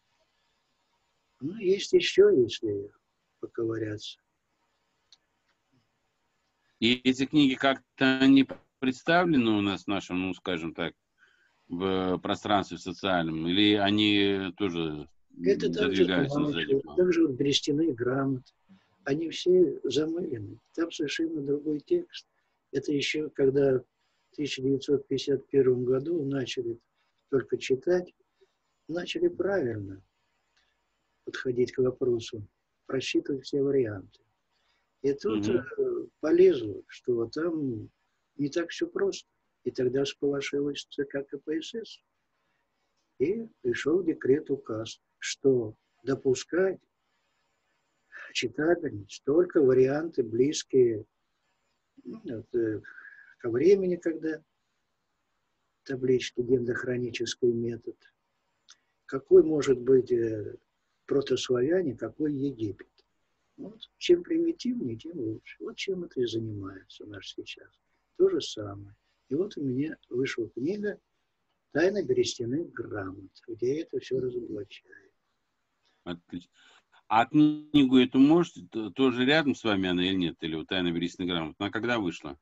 Ну, 1.39 1.57
есть 1.57 1.91
еще, 1.93 2.31
если 2.35 2.91
поковыряться. 3.39 4.19
И 6.79 6.95
эти 6.95 7.25
книги 7.25 7.55
как-то 7.55 8.25
не 8.27 8.47
представлены 8.79 9.51
у 9.51 9.61
нас 9.61 9.83
в 9.83 9.87
нашем, 9.87 10.21
ну, 10.21 10.33
скажем 10.33 10.73
так, 10.73 10.93
в 11.69 12.17
пространстве 12.19 12.77
социальном? 12.77 13.47
Или 13.47 13.75
они 13.75 14.51
тоже 14.57 15.07
это 15.43 15.71
задвигаются 15.71 16.39
также, 16.39 16.51
сзади? 16.51 16.81
Также 16.97 17.27
вот 17.27 17.35
берестяные 17.35 17.93
грамоты. 17.93 18.51
Они 19.05 19.29
все 19.29 19.79
замылены. 19.83 20.59
Там 20.75 20.91
совершенно 20.91 21.41
другой 21.41 21.79
текст. 21.79 22.27
Это 22.71 22.91
еще 22.91 23.29
когда 23.29 23.79
в 23.79 24.33
1951 24.33 25.85
году 25.85 26.23
начали 26.25 26.79
только 27.29 27.57
читать, 27.57 28.13
начали 28.87 29.27
правильно 29.27 30.01
подходить 31.23 31.71
к 31.71 31.79
вопросу, 31.79 32.45
просчитывать 32.85 33.45
все 33.45 33.61
варианты. 33.61 34.22
И 35.03 35.13
тут 35.13 35.45
полезу, 36.21 36.83
что 36.87 37.27
там 37.27 37.89
не 38.37 38.49
так 38.49 38.69
все 38.69 38.87
просто. 38.87 39.29
И 39.65 39.71
тогда 39.71 40.05
сполошилась 40.05 40.87
ЦК 40.89 41.27
КПСС. 41.29 42.01
И 43.19 43.47
пришел 43.61 44.01
декрет, 44.01 44.49
указ, 44.49 45.01
что 45.19 45.75
допускать 46.03 46.79
читабельность 48.33 49.21
только 49.25 49.61
варианты 49.61 50.23
близкие 50.23 51.05
ну, 52.03 52.19
вот, 52.25 52.55
э, 52.55 52.81
ко 53.37 53.49
времени, 53.49 53.97
когда 53.97 54.43
таблички 55.83 56.41
дендохронический 56.41 57.51
метод. 57.51 57.95
Какой 59.05 59.43
может 59.43 59.79
быть 59.79 60.11
э, 60.11 60.57
протославяне, 61.05 61.95
какой 61.95 62.33
Египет. 62.33 62.92
Вот. 63.57 63.79
Чем 63.97 64.23
примитивнее, 64.23 64.97
тем 64.97 65.19
лучше. 65.19 65.57
Вот 65.59 65.75
чем 65.75 66.03
это 66.03 66.21
и 66.21 66.25
занимается 66.25 67.05
наш 67.05 67.33
сейчас. 67.33 67.69
То 68.17 68.29
же 68.29 68.41
самое. 68.41 68.95
И 69.29 69.35
вот 69.35 69.55
у 69.57 69.63
меня 69.63 69.95
вышла 70.09 70.49
книга 70.49 70.99
«Тайна 71.71 72.03
берестяных 72.03 72.71
грамот», 72.71 73.31
где 73.47 73.81
это 73.81 73.99
все 73.99 74.19
разоблачает. 74.19 75.11
Отлично. 76.03 76.51
А 77.07 77.25
книгу 77.25 77.97
эту 77.97 78.17
можете, 78.17 78.67
тоже 78.95 79.25
рядом 79.25 79.55
с 79.55 79.63
вами 79.63 79.89
она 79.89 80.03
или 80.05 80.15
нет? 80.15 80.37
Или 80.41 80.55
вот 80.55 80.67
«Тайна 80.67 80.91
берестяных 80.91 81.31
грамот»? 81.31 81.55
Она 81.59 81.69
когда 81.69 81.99
вышла? 81.99 82.39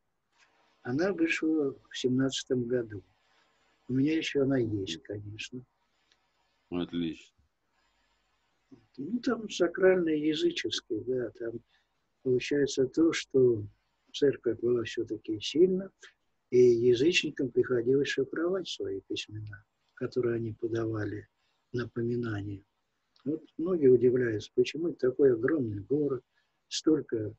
Она 0.84 1.12
вышла 1.13 1.74
в 1.89 1.97
семнадцатом 1.97 2.65
году. 2.65 3.04
У 3.88 3.93
меня 3.93 4.15
еще 4.15 4.43
она 4.43 4.58
есть, 4.58 5.04
конечно. 5.04 5.62
Отлично. 6.69 7.36
Ну, 8.97 9.19
там 9.19 9.49
сакральное 9.49 10.15
языческое, 10.15 11.01
да, 11.01 11.29
там 11.31 11.60
получается 12.23 12.88
то, 12.88 13.12
что 13.13 13.65
церковь 14.13 14.60
была 14.60 14.84
все-таки 14.84 15.39
сильна, 15.39 15.89
и 16.49 16.57
язычникам 16.57 17.49
приходилось 17.49 18.10
шифровать 18.10 18.67
свои 18.67 19.01
письмена, 19.01 19.63
которые 19.93 20.36
они 20.36 20.53
подавали 20.53 21.27
напоминания. 21.71 22.63
Вот 23.23 23.43
многие 23.57 23.88
удивляются, 23.88 24.51
почему 24.55 24.93
такой 24.93 25.34
огромный 25.34 25.81
город, 25.81 26.23
столько 26.67 27.34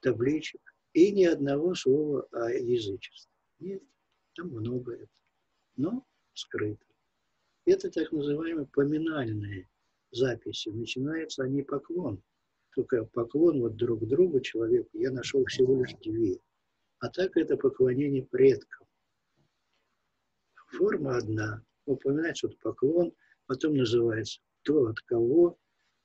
табличек 0.00 0.60
и 0.92 1.10
ни 1.12 1.24
одного 1.24 1.74
слова 1.74 2.26
о 2.30 2.50
язычестве. 2.50 3.30
Нет, 3.58 3.82
там 4.34 4.48
много 4.48 4.92
этого, 4.92 5.08
но 5.76 6.06
скрыто. 6.34 6.84
Это 7.64 7.90
так 7.90 8.12
называемые 8.12 8.66
поминальные 8.66 9.68
записи. 10.16 10.70
Начинаются 10.70 11.44
они 11.44 11.62
поклон. 11.62 12.22
Только 12.74 13.04
поклон 13.04 13.60
вот 13.60 13.76
друг 13.76 14.06
другу, 14.06 14.40
человеку, 14.40 14.90
я 14.94 15.10
нашел 15.10 15.44
всего 15.46 15.82
лишь 15.82 15.94
две. 16.02 16.40
А 16.98 17.08
так 17.08 17.36
это 17.36 17.56
поклонение 17.56 18.24
предкам. 18.24 18.86
Форма 20.68 21.16
одна. 21.16 21.64
Упоминается 21.86 22.48
вот 22.48 22.58
поклон, 22.58 23.12
потом 23.46 23.76
называется 23.76 24.40
то 24.62 24.88
от 24.88 25.00
кого, 25.00 25.58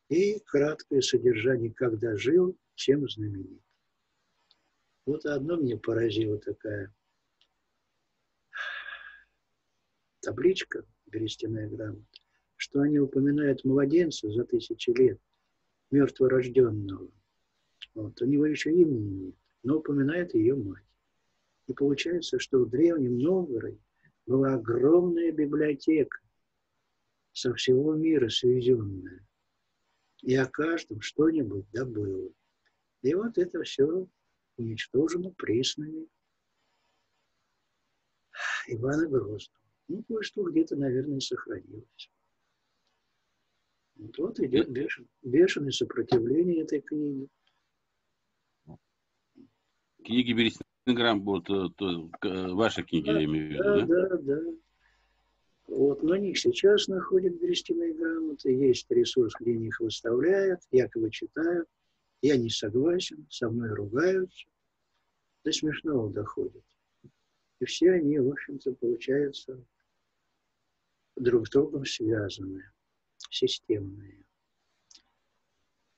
и 0.10 0.40
краткое 0.40 1.02
содержание, 1.02 1.74
когда 1.74 2.16
жил, 2.16 2.58
чем 2.76 3.10
знаменит. 3.10 3.62
Вот 5.06 5.26
одно 5.26 5.58
мне 5.58 5.78
поразило 5.78 6.38
такая 6.38 6.94
табличка, 10.22 10.86
берестяная 11.08 11.68
грамота 11.68 12.21
что 12.62 12.82
они 12.82 13.00
упоминают 13.00 13.66
младенца 13.66 14.30
за 14.30 14.46
тысячи 14.46 14.92
лет, 14.92 15.20
мертворожденного. 15.90 17.10
Вот. 17.96 18.22
У 18.22 18.26
него 18.26 18.46
еще 18.46 18.72
имени 18.72 19.26
нет, 19.26 19.36
но 19.64 19.78
упоминает 19.80 20.36
ее 20.36 20.54
мать. 20.54 20.86
И 21.66 21.74
получается, 21.74 22.38
что 22.38 22.60
в 22.60 22.70
Древнем 22.70 23.18
Новгороде 23.18 23.80
была 24.28 24.54
огромная 24.54 25.32
библиотека 25.32 26.20
со 27.34 27.52
всего 27.56 27.96
мира 27.96 28.30
свезенная. 28.30 29.28
И 30.22 30.36
о 30.36 30.46
каждом 30.46 31.02
что-нибудь 31.02 31.66
добыло. 31.72 32.30
И 33.02 33.16
вот 33.16 33.40
это 33.40 33.64
все 33.64 34.08
уничтожено 34.58 35.32
приснами 35.32 36.06
Ивана 38.68 39.08
Грозного. 39.08 39.66
Ну, 39.88 40.04
кое-что 40.04 40.44
где-то, 40.44 40.76
наверное, 40.76 41.22
сохранилось. 41.22 42.12
Вот 44.18 44.40
идет 44.40 44.70
бешен, 44.70 45.08
бешеное 45.22 45.72
сопротивление 45.72 46.64
этой 46.64 46.82
книги. 46.82 47.28
Книги 50.04 50.34
Берестинграм, 50.34 51.22
вот 51.24 51.48
э, 51.50 51.68
то, 51.78 52.56
ваши 52.56 52.84
книги, 52.84 53.06
да, 53.06 53.20
я 53.20 53.26
имею 53.26 53.50
в 53.50 53.52
виду, 53.52 53.64
да? 53.64 53.86
Да, 53.86 54.18
да, 54.18 54.18
да. 54.18 54.52
Вот, 55.68 56.02
но 56.02 56.16
них 56.16 56.38
сейчас 56.40 56.88
находят 56.88 57.40
берестяные 57.40 57.94
грамоты, 57.94 58.52
есть 58.52 58.90
ресурс, 58.90 59.34
где 59.40 59.52
их 59.52 59.80
выставляют, 59.80 60.62
якобы 60.72 61.12
читают. 61.12 61.68
Я 62.24 62.38
не 62.38 62.50
согласен, 62.50 63.28
со 63.30 63.50
мной 63.50 63.70
ругаются. 63.74 64.48
до 65.46 65.52
смешного 65.52 66.12
доходит. 66.12 66.66
И 67.60 67.66
все 67.66 67.92
они, 67.92 68.18
в 68.20 68.30
общем-то, 68.32 68.74
получаются 68.74 69.64
друг 71.16 71.48
с 71.48 71.52
другом 71.52 71.86
связаны, 71.86 72.64
системные. 73.32 74.26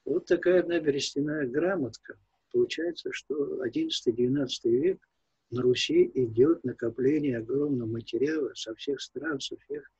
Вот 0.05 0.25
такая 0.25 0.61
одна 0.61 0.79
берестяная 0.79 1.47
грамотка. 1.47 2.17
Получается, 2.51 3.11
что 3.11 3.65
11-12 3.65 4.47
век 4.65 5.09
на 5.49 5.61
Руси 5.61 6.09
идет 6.13 6.63
накопление 6.63 7.39
огромного 7.39 7.89
материала 7.89 8.53
со 8.53 8.75
всех 8.75 9.01
стран, 9.01 9.39
со 9.39 9.57
всех 9.57 9.91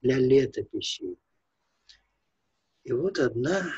для 0.00 0.18
летописей. 0.18 1.18
И 2.84 2.92
вот 2.92 3.18
одна 3.18 3.70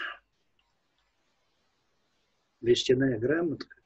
берестяная 2.60 3.18
грамотка 3.18 3.76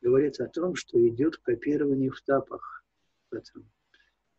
говорит 0.00 0.40
о 0.40 0.48
том, 0.48 0.74
что 0.74 1.06
идет 1.06 1.36
копирование 1.36 2.10
в 2.10 2.20
тапах 2.22 2.84
в 3.30 3.34
этом, 3.34 3.70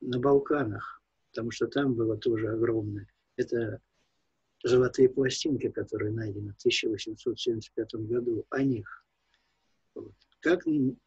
на 0.02 0.20
Балканах, 0.20 1.02
потому 1.30 1.52
что 1.52 1.68
там 1.68 1.94
было 1.94 2.18
тоже 2.18 2.50
огромное. 2.50 3.08
Это 3.36 3.80
золотые 4.64 5.10
пластинки, 5.10 5.70
которые 5.70 6.12
найдены 6.12 6.54
в 6.54 6.58
1875 6.58 7.94
году, 8.08 8.46
о 8.50 8.64
них. 8.64 9.06
Вот. 9.96 10.14
Как, 10.40 10.66
ну, 10.66 10.98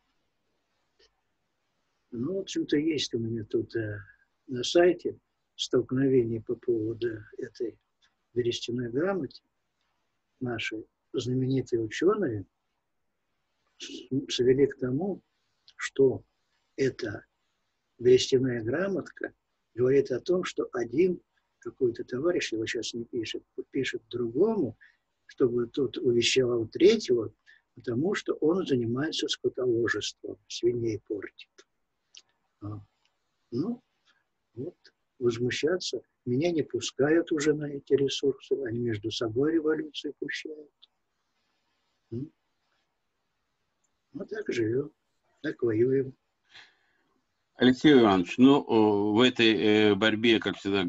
в 2.10 2.38
общем-то, 2.38 2.76
есть 2.76 3.14
у 3.14 3.18
меня 3.18 3.44
тут 3.44 3.74
э, 3.76 3.98
на 4.46 4.62
сайте 4.62 5.18
столкновение 5.56 6.42
по 6.42 6.56
поводу 6.56 7.08
этой 7.38 7.78
берестяной 8.34 8.90
грамоте. 8.90 9.42
Наши 10.40 10.84
знаменитые 11.12 11.80
ученые 11.80 12.44
свели 14.28 14.66
к 14.66 14.78
тому, 14.78 15.22
что 15.76 16.24
эта 16.76 17.24
берестяная 17.98 18.62
грамотка 18.62 19.32
говорит 19.74 20.10
о 20.10 20.20
том, 20.20 20.44
что 20.44 20.68
один 20.72 21.20
какой-то 21.64 22.04
товарищ, 22.04 22.52
его 22.52 22.66
сейчас 22.66 22.94
не 22.94 23.04
пишет, 23.04 23.42
пишет 23.70 24.02
другому, 24.10 24.76
чтобы 25.26 25.66
тот 25.66 25.96
увещевал 25.96 26.66
третьего, 26.68 27.32
потому 27.74 28.14
что 28.14 28.34
он 28.34 28.66
занимается 28.66 29.26
скотоложеством, 29.28 30.38
свиней 30.46 31.00
портит. 31.06 31.66
А. 32.60 32.80
Ну, 33.50 33.82
вот, 34.54 34.76
возмущаться. 35.18 36.02
Меня 36.24 36.50
не 36.52 36.62
пускают 36.62 37.32
уже 37.32 37.54
на 37.54 37.64
эти 37.64 37.94
ресурсы, 37.94 38.52
они 38.64 38.78
между 38.80 39.10
собой 39.10 39.52
революцию 39.54 40.14
пущают. 40.18 40.70
Ну, 42.10 42.30
вот 44.12 44.28
так 44.28 44.44
живем, 44.52 44.92
так 45.42 45.62
воюем. 45.62 46.14
Алексей 47.56 47.92
Иванович, 47.92 48.34
ну, 48.38 49.12
в 49.12 49.20
этой 49.20 49.52
э, 49.52 49.94
борьбе, 49.94 50.40
как 50.40 50.56
всегда, 50.56 50.82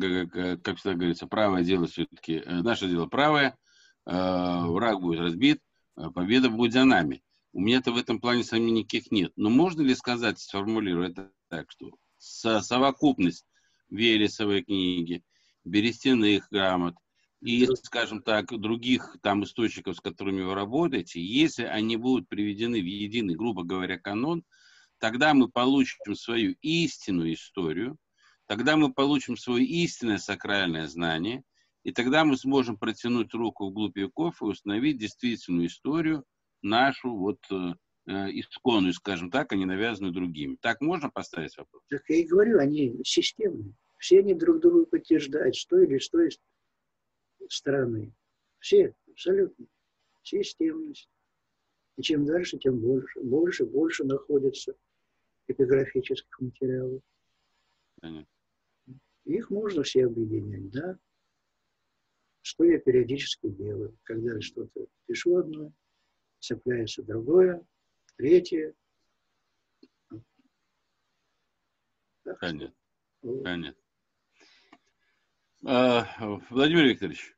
как 0.57 0.77
всегда 0.77 0.95
говорится, 0.95 1.27
правое 1.27 1.63
дело 1.63 1.85
все-таки, 1.85 2.41
э, 2.43 2.61
наше 2.63 2.87
дело 2.87 3.05
правое, 3.05 3.55
э, 4.07 4.11
враг 4.11 4.99
будет 4.99 5.19
разбит, 5.19 5.61
победа 6.15 6.49
будет 6.49 6.73
за 6.73 6.83
нами. 6.83 7.21
У 7.53 7.61
меня-то 7.61 7.91
в 7.91 7.97
этом 7.97 8.19
плане 8.19 8.43
сомнений 8.43 8.79
никаких 8.79 9.11
нет. 9.11 9.31
Но 9.35 9.51
можно 9.51 9.83
ли 9.83 9.93
сказать, 9.93 10.39
сформулировать 10.39 11.11
это 11.11 11.31
так, 11.49 11.69
что 11.69 11.91
совокупность 12.17 13.45
Велесовой 13.89 14.63
книги, 14.63 15.23
Берестяных 15.63 16.47
грамот 16.49 16.95
и, 17.41 17.67
скажем 17.83 18.23
так, 18.23 18.47
других 18.47 19.17
там 19.21 19.43
источников, 19.43 19.97
с 19.97 20.01
которыми 20.01 20.41
вы 20.41 20.55
работаете, 20.55 21.21
если 21.21 21.63
они 21.63 21.95
будут 21.95 22.27
приведены 22.27 22.81
в 22.81 22.85
единый, 22.85 23.35
грубо 23.35 23.63
говоря, 23.63 23.99
канон– 23.99 24.43
тогда 24.99 25.33
мы 25.33 25.49
получим 25.49 26.15
свою 26.15 26.55
истинную 26.61 27.33
историю, 27.33 27.97
тогда 28.47 28.77
мы 28.77 28.93
получим 28.93 29.37
свое 29.37 29.65
истинное 29.65 30.17
сакральное 30.17 30.87
знание, 30.87 31.43
и 31.83 31.91
тогда 31.91 32.25
мы 32.25 32.37
сможем 32.37 32.77
протянуть 32.77 33.33
руку 33.33 33.69
вглубь 33.69 33.97
веков 33.97 34.41
и 34.41 34.45
установить 34.45 34.97
действительную 34.97 35.67
историю, 35.67 36.23
нашу 36.61 37.15
вот 37.15 37.39
э, 37.51 37.73
э, 38.07 38.11
исконную, 38.39 38.93
скажем 38.93 39.29
так, 39.29 39.51
а 39.51 39.55
не 39.55 39.65
навязанную 39.65 40.13
другими. 40.13 40.57
Так 40.61 40.81
можно 40.81 41.09
поставить 41.09 41.55
вопрос? 41.57 41.83
Так 41.89 42.01
я 42.09 42.17
и 42.17 42.25
говорю, 42.25 42.59
они 42.59 42.99
системные. 43.03 43.75
Все 43.99 44.19
они 44.19 44.33
друг 44.33 44.61
друга 44.61 44.85
подтверждают, 44.85 45.55
что 45.55 45.79
или 45.79 45.99
что 45.99 46.21
из 46.21 46.39
стороны. 47.49 48.13
Все, 48.59 48.95
абсолютно. 49.11 49.67
Системность. 50.23 51.07
И 51.97 52.01
чем 52.01 52.25
дальше, 52.25 52.57
тем 52.57 52.79
больше. 52.79 53.21
Больше, 53.21 53.65
больше 53.65 54.03
находится 54.03 54.75
эпиграфических 55.47 56.39
материалов. 56.39 57.01
Понятно. 58.01 58.27
Их 59.25 59.49
можно 59.49 59.83
все 59.83 60.05
объединять, 60.05 60.69
да. 60.71 60.97
Что 62.41 62.63
я 62.63 62.79
периодически 62.79 63.47
делаю, 63.47 63.97
когда 64.03 64.39
что-то 64.39 64.85
пишу 65.07 65.37
одно, 65.37 65.71
цепляется 66.39 67.01
другое, 67.01 67.65
третье. 68.17 68.75
Так 72.23 72.39
Понятно. 72.39 72.75
Вот. 73.21 73.43
Понятно. 73.43 73.81
А, 75.67 76.07
Владимир 76.51 76.85
Викторович, 76.85 77.35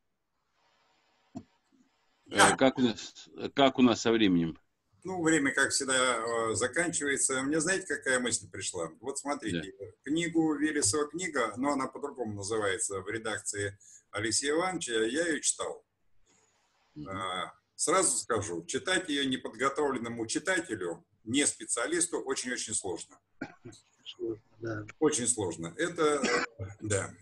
да. 2.25 2.57
как, 2.57 2.77
у 2.77 2.81
нас, 2.81 3.29
как 3.53 3.79
у 3.79 3.81
нас 3.81 4.01
со 4.01 4.11
временем? 4.11 4.57
Ну, 5.03 5.23
время, 5.23 5.53
как 5.53 5.71
всегда, 5.71 6.17
э, 6.17 6.53
заканчивается. 6.55 7.41
Мне 7.43 7.59
знаете, 7.61 7.85
какая 7.85 8.19
мысль 8.19 8.49
пришла? 8.49 8.91
Вот 8.99 9.17
смотрите, 9.19 9.73
да. 9.79 9.85
книгу 10.03 10.53
Велесова 10.55 11.07
книга, 11.07 11.53
но 11.57 11.73
она 11.73 11.87
по-другому 11.87 12.33
называется 12.33 13.01
в 13.01 13.09
редакции 13.09 13.77
Алексея 14.11 14.53
Ивановича, 14.53 14.93
я 14.93 15.27
ее 15.27 15.41
читал. 15.41 15.85
Mm-hmm. 16.97 17.49
Сразу 17.75 18.17
скажу, 18.17 18.65
читать 18.65 19.07
ее 19.07 19.25
неподготовленному 19.27 20.25
читателю, 20.25 21.05
не 21.23 21.45
специалисту, 21.45 22.19
очень-очень 22.19 22.73
сложно. 22.73 23.19
Сложно, 24.03 24.41
да. 24.59 24.85
Очень 24.99 25.27
сложно. 25.27 25.73
Это, 25.77 26.23
да. 26.81 27.13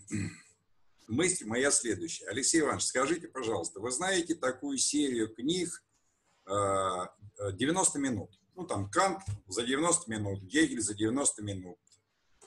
Мысль 1.07 1.45
моя 1.45 1.71
следующая. 1.71 2.27
Алексей 2.27 2.61
Иванович, 2.61 2.85
скажите, 2.85 3.27
пожалуйста, 3.27 3.79
вы 3.79 3.91
знаете 3.91 4.33
такую 4.33 4.77
серию 4.77 5.27
книг 5.33 5.83
90 6.47 7.99
минут. 7.99 8.29
Ну, 8.55 8.65
там 8.65 8.89
Кант 8.89 9.19
за 9.47 9.63
90 9.63 10.09
минут, 10.09 10.41
Гегель 10.43 10.81
за 10.81 10.93
90 10.93 11.43
минут. 11.43 11.77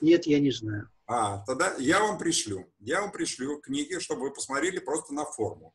Нет, 0.01 0.25
я 0.25 0.39
не 0.39 0.51
знаю. 0.51 0.89
А, 1.05 1.43
тогда 1.45 1.75
я 1.77 1.99
вам 1.99 2.17
пришлю. 2.17 2.71
Я 2.79 3.01
вам 3.01 3.11
пришлю 3.11 3.59
книги, 3.59 3.99
чтобы 3.99 4.21
вы 4.21 4.31
посмотрели 4.31 4.79
просто 4.79 5.13
на 5.13 5.25
форму. 5.25 5.73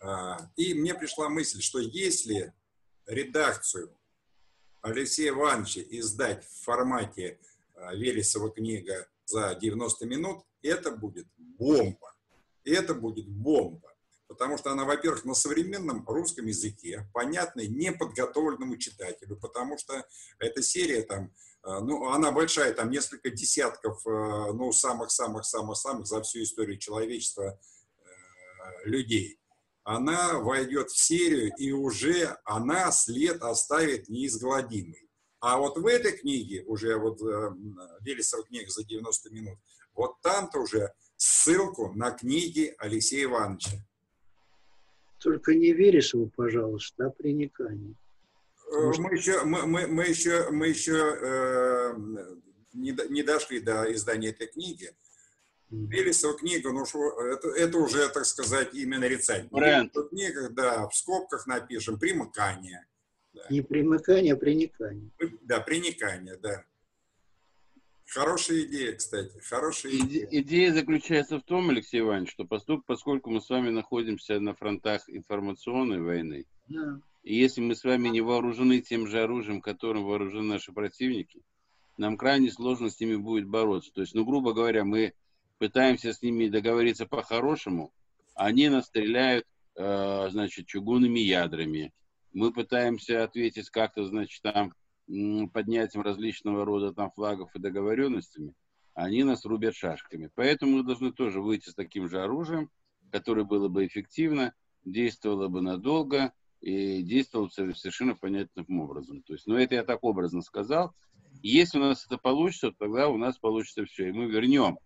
А, 0.00 0.50
и 0.56 0.74
мне 0.74 0.94
пришла 0.94 1.28
мысль, 1.28 1.60
что 1.60 1.78
если 1.78 2.52
редакцию 3.06 3.96
Алексея 4.82 5.30
Ивановича 5.30 5.80
издать 5.88 6.44
в 6.44 6.64
формате 6.64 7.40
а, 7.74 7.94
Велесова 7.94 8.50
книга 8.50 9.08
за 9.24 9.54
90 9.54 10.06
минут, 10.06 10.44
это 10.62 10.90
будет 10.90 11.26
бомба. 11.36 12.14
Это 12.64 12.94
будет 12.94 13.26
бомба 13.28 13.95
потому 14.28 14.58
что 14.58 14.70
она, 14.72 14.84
во-первых, 14.84 15.24
на 15.24 15.34
современном 15.34 16.04
русском 16.06 16.46
языке, 16.46 17.08
понятной 17.12 17.68
неподготовленному 17.68 18.76
читателю, 18.76 19.36
потому 19.36 19.78
что 19.78 20.06
эта 20.38 20.62
серия 20.62 21.02
там, 21.02 21.32
э, 21.64 21.80
ну, 21.80 22.08
она 22.10 22.32
большая, 22.32 22.74
там 22.74 22.90
несколько 22.90 23.30
десятков, 23.30 24.06
э, 24.06 24.10
ну, 24.10 24.72
самых-самых-самых-самых 24.72 26.06
за 26.06 26.22
всю 26.22 26.42
историю 26.42 26.78
человечества 26.78 27.58
э, 27.98 28.02
людей. 28.84 29.38
Она 29.84 30.40
войдет 30.40 30.90
в 30.90 30.98
серию, 30.98 31.52
и 31.56 31.70
уже 31.70 32.36
она 32.44 32.90
след 32.90 33.40
оставит 33.42 34.08
неизгладимый. 34.08 35.08
А 35.38 35.58
вот 35.58 35.78
в 35.78 35.86
этой 35.86 36.12
книге, 36.12 36.64
уже 36.64 36.96
вот 36.96 37.20
Велесова 38.00 38.42
книга 38.42 38.68
за 38.68 38.82
90 38.82 39.30
минут, 39.30 39.58
вот 39.94 40.20
там-то 40.22 40.58
уже 40.58 40.92
ссылку 41.16 41.92
на 41.92 42.10
книги 42.10 42.74
Алексея 42.78 43.24
Ивановича. 43.24 43.78
Только 45.18 45.54
не 45.54 45.72
Вересову, 45.72 46.30
пожалуйста, 46.34 47.06
а 47.06 47.10
Приниканию. 47.10 47.96
Э, 48.70 48.92
мы 48.98 49.14
еще, 49.14 49.44
мы, 49.44 49.66
мы, 49.66 49.86
мы 49.86 50.04
еще, 50.04 50.50
мы 50.50 50.68
еще 50.68 51.16
э, 51.20 51.94
не, 52.74 52.96
не 53.10 53.22
дошли 53.22 53.60
до 53.60 53.92
издания 53.92 54.28
этой 54.28 54.48
книги. 54.48 54.90
Вересова 55.70 56.36
книга, 56.36 56.70
ну 56.70 56.86
что, 56.86 57.20
это, 57.20 57.48
это 57.48 57.78
уже, 57.78 58.08
так 58.08 58.24
сказать, 58.24 58.72
имя 58.74 58.98
нарицательное. 58.98 59.50
Бренд. 59.50 59.92
Книга, 60.10 60.48
да, 60.50 60.88
в 60.88 60.94
скобках 60.94 61.46
напишем, 61.46 61.98
примыкание. 61.98 62.86
Да. 63.32 63.42
Не 63.50 63.62
примыкание, 63.62 64.34
а 64.34 64.36
приникание. 64.36 65.10
Да, 65.42 65.60
приникание, 65.60 66.36
да. 66.36 66.64
Хорошая 68.06 68.62
идея, 68.62 68.94
кстати, 68.94 69.38
хорошая 69.40 69.92
идея. 69.92 70.28
Идея 70.30 70.72
заключается 70.72 71.38
в 71.38 71.42
том, 71.42 71.70
Алексей 71.70 72.00
Иванович, 72.00 72.30
что 72.30 72.44
поскольку, 72.44 72.84
поскольку 72.86 73.30
мы 73.30 73.40
с 73.40 73.50
вами 73.50 73.70
находимся 73.70 74.38
на 74.40 74.54
фронтах 74.54 75.08
информационной 75.08 76.00
войны, 76.00 76.46
да. 76.68 77.00
И 77.26 77.34
если 77.34 77.60
мы 77.60 77.74
с 77.74 77.82
вами 77.82 78.08
не 78.08 78.20
вооружены 78.20 78.80
тем 78.80 79.08
же 79.08 79.20
оружием, 79.20 79.60
которым 79.60 80.04
вооружены 80.04 80.44
наши 80.44 80.72
противники, 80.72 81.42
нам 81.96 82.16
крайне 82.16 82.52
сложно 82.52 82.88
с 82.88 83.00
ними 83.00 83.16
будет 83.16 83.48
бороться. 83.48 83.90
То 83.92 84.02
есть, 84.02 84.14
ну, 84.14 84.24
грубо 84.24 84.52
говоря, 84.52 84.84
мы 84.84 85.12
пытаемся 85.58 86.12
с 86.12 86.22
ними 86.22 86.46
договориться 86.46 87.04
по-хорошему, 87.04 87.92
они 88.34 88.68
нас 88.68 88.86
стреляют, 88.86 89.44
э, 89.74 90.28
значит, 90.30 90.68
чугунными 90.68 91.18
ядрами. 91.18 91.92
Мы 92.32 92.52
пытаемся 92.52 93.24
ответить 93.24 93.70
как-то, 93.70 94.04
значит, 94.04 94.40
там, 94.42 94.72
поднятием 95.06 96.02
различного 96.02 96.64
рода 96.64 96.92
там 96.92 97.10
флагов 97.10 97.54
и 97.54 97.58
договоренностями, 97.58 98.54
они 98.94 99.24
нас 99.24 99.44
рубят 99.44 99.74
шашками. 99.74 100.30
Поэтому 100.34 100.78
мы 100.78 100.82
должны 100.82 101.12
тоже 101.12 101.40
выйти 101.40 101.68
с 101.68 101.74
таким 101.74 102.08
же 102.08 102.22
оружием, 102.22 102.70
которое 103.10 103.44
было 103.44 103.68
бы 103.68 103.86
эффективно, 103.86 104.54
действовало 104.84 105.48
бы 105.48 105.60
надолго 105.60 106.32
и 106.60 107.02
действовало 107.02 107.48
совершенно 107.48 108.16
понятным 108.16 108.80
образом. 108.80 109.22
То 109.22 109.34
есть, 109.34 109.46
ну, 109.46 109.56
это 109.56 109.74
я 109.74 109.84
так 109.84 110.02
образно 110.02 110.42
сказал. 110.42 110.94
Если 111.42 111.78
у 111.78 111.82
нас 111.82 112.06
это 112.06 112.18
получится, 112.18 112.72
тогда 112.72 113.08
у 113.08 113.18
нас 113.18 113.38
получится 113.38 113.84
все. 113.84 114.08
И 114.08 114.12
мы 114.12 114.26
вернем 114.26 114.78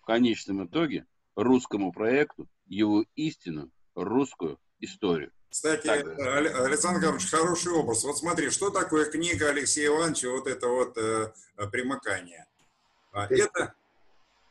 в 0.00 0.04
конечном 0.04 0.66
итоге 0.66 1.06
русскому 1.34 1.92
проекту 1.92 2.48
его 2.66 3.04
истину, 3.14 3.70
русскую 3.94 4.58
историю. 4.80 5.32
Кстати, 5.56 5.86
так, 5.86 6.06
Александр 6.18 7.00
Гаврилович, 7.00 7.30
хороший 7.30 7.72
образ. 7.72 8.04
Вот 8.04 8.18
смотри, 8.18 8.50
что 8.50 8.68
такое 8.68 9.06
книга 9.10 9.48
Алексея 9.48 9.86
Ивановича, 9.86 10.28
вот 10.28 10.46
это 10.46 10.68
вот 10.68 10.98
э, 10.98 11.32
примыкание? 11.72 12.46
А, 13.10 13.26
это, 13.26 13.74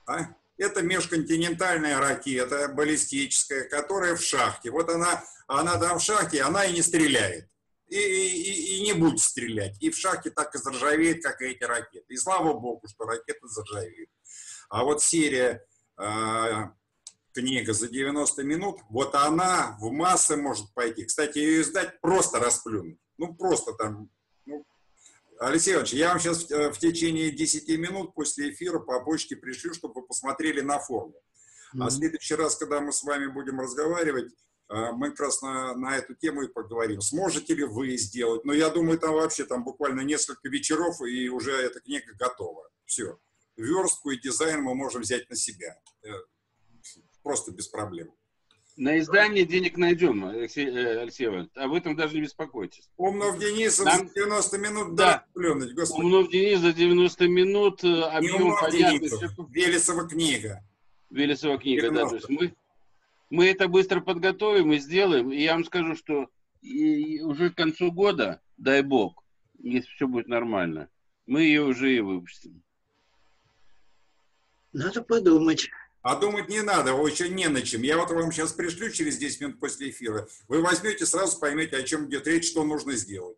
а, 0.07 0.21
это 0.57 0.81
межконтинентальная 0.81 1.99
ракета 1.99 2.69
баллистическая, 2.69 3.69
которая 3.69 4.15
в 4.15 4.21
шахте. 4.23 4.71
Вот 4.71 4.89
она, 4.89 5.23
она 5.45 5.77
там 5.77 5.99
в 5.99 6.01
шахте, 6.01 6.41
она 6.41 6.65
и 6.65 6.73
не 6.73 6.81
стреляет. 6.81 7.47
И, 7.87 7.99
и, 7.99 8.77
и 8.77 8.81
не 8.81 8.93
будет 8.93 9.19
стрелять. 9.19 9.77
И 9.81 9.91
в 9.91 9.97
шахте 9.99 10.31
так 10.31 10.55
и 10.55 10.57
заржавеет, 10.57 11.21
как 11.21 11.39
и 11.43 11.49
эти 11.51 11.65
ракеты. 11.65 12.15
И 12.15 12.17
слава 12.17 12.53
богу, 12.53 12.81
что 12.87 13.05
ракеты 13.05 13.47
заржавеют. 13.47 14.09
А 14.69 14.83
вот 14.83 15.03
серия 15.03 15.63
э, 15.99 16.63
книга 17.35 17.73
за 17.73 17.89
90 17.89 18.43
минут, 18.43 18.79
вот 18.89 19.13
она 19.13 19.77
в 19.79 19.91
массы 19.91 20.37
может 20.37 20.73
пойти. 20.73 21.03
Кстати, 21.03 21.37
ее 21.37 21.61
издать 21.61 21.99
просто 22.01 22.39
расплюнуть. 22.39 22.97
Ну, 23.17 23.35
просто 23.35 23.73
там... 23.73 24.09
Ну, 24.45 24.65
Алексей 25.39 25.73
Иванович, 25.73 25.93
я 25.93 26.09
вам 26.09 26.19
сейчас 26.19 26.45
в, 26.45 26.51
э, 26.51 26.71
в 26.71 26.79
течение 26.79 27.29
10 27.31 27.67
минут 27.77 28.15
после 28.15 28.51
эфира 28.51 28.79
по 28.79 29.01
почте 29.01 29.35
пришлю, 29.35 29.73
чтобы 29.73 30.01
вы 30.01 30.07
посмотрели 30.07 30.61
на 30.61 30.79
форму. 30.79 31.13
Mm-hmm. 31.13 31.81
А 31.81 31.87
в 31.87 31.91
следующий 31.91 32.35
раз, 32.35 32.55
когда 32.55 32.79
мы 32.79 32.93
с 32.93 33.03
вами 33.03 33.27
будем 33.27 33.59
разговаривать, 33.59 34.31
э, 34.69 34.91
мы 34.93 35.09
как 35.09 35.19
раз 35.19 35.41
на, 35.41 35.75
на 35.75 35.97
эту 35.97 36.15
тему 36.15 36.43
и 36.43 36.47
поговорим. 36.47 37.01
Сможете 37.01 37.53
ли 37.53 37.65
вы 37.65 37.97
сделать? 37.97 38.45
Но 38.45 38.53
я 38.53 38.69
думаю, 38.69 38.97
там 38.97 39.13
вообще 39.13 39.43
там 39.43 39.65
буквально 39.65 40.01
несколько 40.01 40.47
вечеров, 40.47 41.01
и 41.01 41.27
уже 41.27 41.51
эта 41.51 41.81
книга 41.81 42.13
готова. 42.17 42.69
Все. 42.85 43.19
Верстку 43.57 44.11
и 44.11 44.19
дизайн 44.19 44.61
мы 44.61 44.73
можем 44.73 45.01
взять 45.01 45.29
на 45.29 45.35
себя. 45.35 45.77
Просто 47.25 47.51
без 47.51 47.67
проблем. 47.67 48.11
На 48.77 48.99
издание 48.99 49.45
денег 49.45 49.77
найдем, 49.77 50.25
Алексей, 50.25 50.67
э, 50.67 51.01
Алексей 51.01 51.25
Иванович. 51.25 51.49
Об 51.55 51.73
этом 51.73 51.95
даже 51.95 52.13
не 52.13 52.21
беспокойтесь. 52.21 52.87
Умнов 52.97 53.39
Денис 53.39 53.79
Нам... 53.79 54.07
за 54.07 54.13
90 54.13 54.57
минут 54.59 54.95
да. 54.95 55.25
Пленуть, 55.33 55.73
господи. 55.73 56.05
Умнов 56.05 56.29
Денис 56.29 56.59
за 56.59 56.71
90 56.71 57.27
минут, 57.27 57.83
э, 57.83 58.01
объем 58.03 58.55
понятный. 58.61 59.09
Велесова 59.49 60.07
книга. 60.07 60.63
Велесова 61.09 61.57
книга, 61.57 61.89
90. 61.89 62.03
да. 62.03 62.09
То 62.09 62.15
есть 62.15 62.29
мы, 62.29 62.55
мы 63.31 63.49
это 63.49 63.67
быстро 63.69 64.01
подготовим 64.01 64.71
и 64.73 64.77
сделаем. 64.77 65.31
И 65.31 65.41
я 65.41 65.53
вам 65.53 65.65
скажу, 65.65 65.95
что 65.95 66.27
и 66.61 67.21
уже 67.21 67.49
к 67.49 67.55
концу 67.55 67.91
года, 67.91 68.39
дай 68.57 68.83
бог, 68.83 69.23
если 69.57 69.89
все 69.95 70.07
будет 70.07 70.27
нормально, 70.27 70.89
мы 71.25 71.41
ее 71.41 71.63
уже 71.63 71.91
и 71.91 72.01
выпустим. 72.01 72.61
Надо 74.73 75.01
подумать. 75.01 75.71
А 76.05 76.15
думать 76.15 76.49
не 76.49 76.61
надо, 76.61 76.91
еще 76.91 77.29
не 77.29 77.47
на 77.49 77.63
чем. 77.63 77.81
Я 77.81 77.97
вот 77.97 78.11
вам 78.11 78.31
сейчас 78.31 78.53
пришлю 78.53 78.91
через 78.91 79.17
10 79.17 79.41
минут 79.41 79.59
после 79.59 79.89
эфира. 79.89 80.27
Вы 80.47 80.61
возьмете, 80.61 81.03
сразу 81.03 81.39
поймете, 81.39 81.77
о 81.77 81.81
чем 81.81 82.07
идет 82.07 82.27
речь, 82.27 82.45
что 82.45 82.63
нужно 82.63 82.93
сделать. 82.93 83.35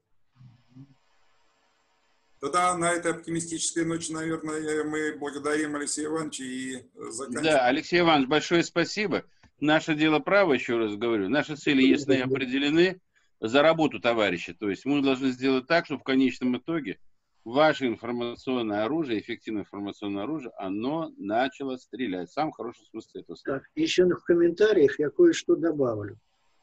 Тогда 2.42 2.76
на 2.78 2.92
этой 2.92 3.14
оптимистической 3.14 3.86
ночи, 3.86 4.12
наверное, 4.12 4.84
мы 4.84 5.16
благодарим 5.18 5.78
Алексея 5.78 6.08
Ивановича 6.08 6.44
и 6.44 6.84
заканчиваем. 6.94 7.44
Да, 7.46 7.66
Алексей 7.68 8.02
Иванович, 8.02 8.28
большое 8.28 8.64
спасибо. 8.66 9.24
Наше 9.62 9.96
дело 9.96 10.20
право, 10.20 10.52
еще 10.52 10.78
раз 10.78 10.94
говорю. 10.98 11.30
Наши 11.30 11.56
цели 11.56 11.84
ясны 11.84 12.16
и 12.16 12.22
определены 12.22 13.00
за 13.40 13.62
работу 13.62 14.02
товарища. 14.02 14.54
То 14.54 14.70
есть 14.70 14.84
мы 14.84 15.02
должны 15.02 15.32
сделать 15.32 15.68
так, 15.68 15.86
чтобы 15.86 16.02
в 16.02 16.04
конечном 16.04 16.58
итоге 16.58 17.00
ваше 17.48 17.88
информационное 17.88 18.84
оружие, 18.84 19.22
эффективное 19.22 19.62
информационное 19.62 20.24
оружие, 20.24 20.52
оно 20.58 21.12
начало 21.18 21.78
стрелять. 21.78 22.30
Сам 22.30 22.52
хороший 22.52 22.86
смысл 22.88 23.20
этого 23.20 23.36
слова. 23.36 23.60
Так, 23.60 23.70
еще 23.76 24.06
в 24.06 24.24
комментариях 24.24 25.00
я 25.00 25.10
кое-что 25.10 25.56
добавлю. 25.56 26.20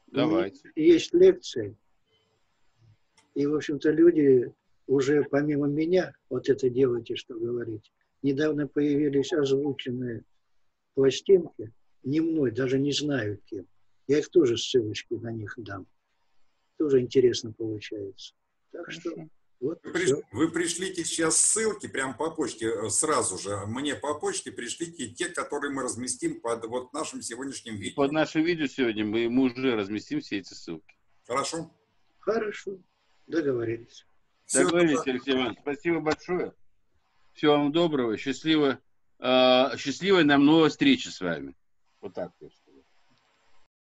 Давайте. 0.07 0.71
Есть 0.75 1.13
лекции, 1.13 1.75
и, 3.33 3.45
в 3.47 3.55
общем-то, 3.55 3.91
люди 3.91 4.53
уже 4.87 5.23
помимо 5.23 5.67
меня 5.67 6.13
вот 6.29 6.49
это 6.49 6.69
делаете, 6.69 7.15
что 7.15 7.33
говорите. 7.33 7.91
Недавно 8.21 8.67
появились 8.67 9.33
озвученные 9.33 10.23
пластинки, 10.93 11.71
не 12.03 12.21
мной, 12.21 12.51
даже 12.51 12.79
не 12.79 12.91
знаю 12.91 13.39
кем. 13.45 13.67
Я 14.07 14.19
их 14.19 14.29
тоже 14.29 14.57
ссылочки 14.57 15.15
на 15.15 15.31
них 15.31 15.55
дам. 15.57 15.87
Тоже 16.77 17.01
интересно 17.01 17.51
получается. 17.51 18.35
Так 18.71 18.85
Хорошо. 18.85 19.01
что 19.01 19.27
вот 19.65 19.83
вы, 19.83 19.91
приш... 19.91 20.09
вы 20.31 20.51
пришлите 20.51 21.03
сейчас 21.03 21.37
ссылки 21.37 21.87
прямо 21.87 22.13
по 22.13 22.31
почте 22.31 22.67
э, 22.67 22.89
сразу 22.89 23.37
же. 23.37 23.65
Мне 23.65 23.95
по 23.95 24.13
почте 24.13 24.51
пришлите 24.51 25.07
те, 25.09 25.27
которые 25.27 25.73
мы 25.73 25.83
разместим 25.83 26.39
под 26.39 26.65
вот 26.65 26.93
нашим 26.93 27.21
сегодняшним 27.21 27.75
видео. 27.77 27.95
Под 27.95 28.11
нашим 28.11 28.43
видео 28.43 28.67
сегодня 28.67 29.05
мы, 29.05 29.29
мы 29.29 29.43
уже 29.43 29.75
разместим 29.75 30.21
все 30.21 30.37
эти 30.37 30.53
ссылки. 30.53 30.95
Хорошо? 31.27 31.71
Хорошо. 32.19 32.77
Договорились. 33.27 34.05
Договорились, 34.53 34.99
Все, 34.99 35.11
Алексей 35.11 35.33
Иванович. 35.33 35.57
Спасибо 35.61 35.99
большое. 35.99 36.53
Всего 37.33 37.53
вам 37.53 37.71
доброго. 37.71 38.17
Счастливо. 38.17 38.79
Э, 39.19 39.75
счастливой 39.77 40.23
нам 40.23 40.45
новой 40.45 40.69
встречи 40.69 41.07
с 41.07 41.19
вами. 41.19 41.55
Вот 42.01 42.13
так 42.13 42.31
вот. 42.39 42.51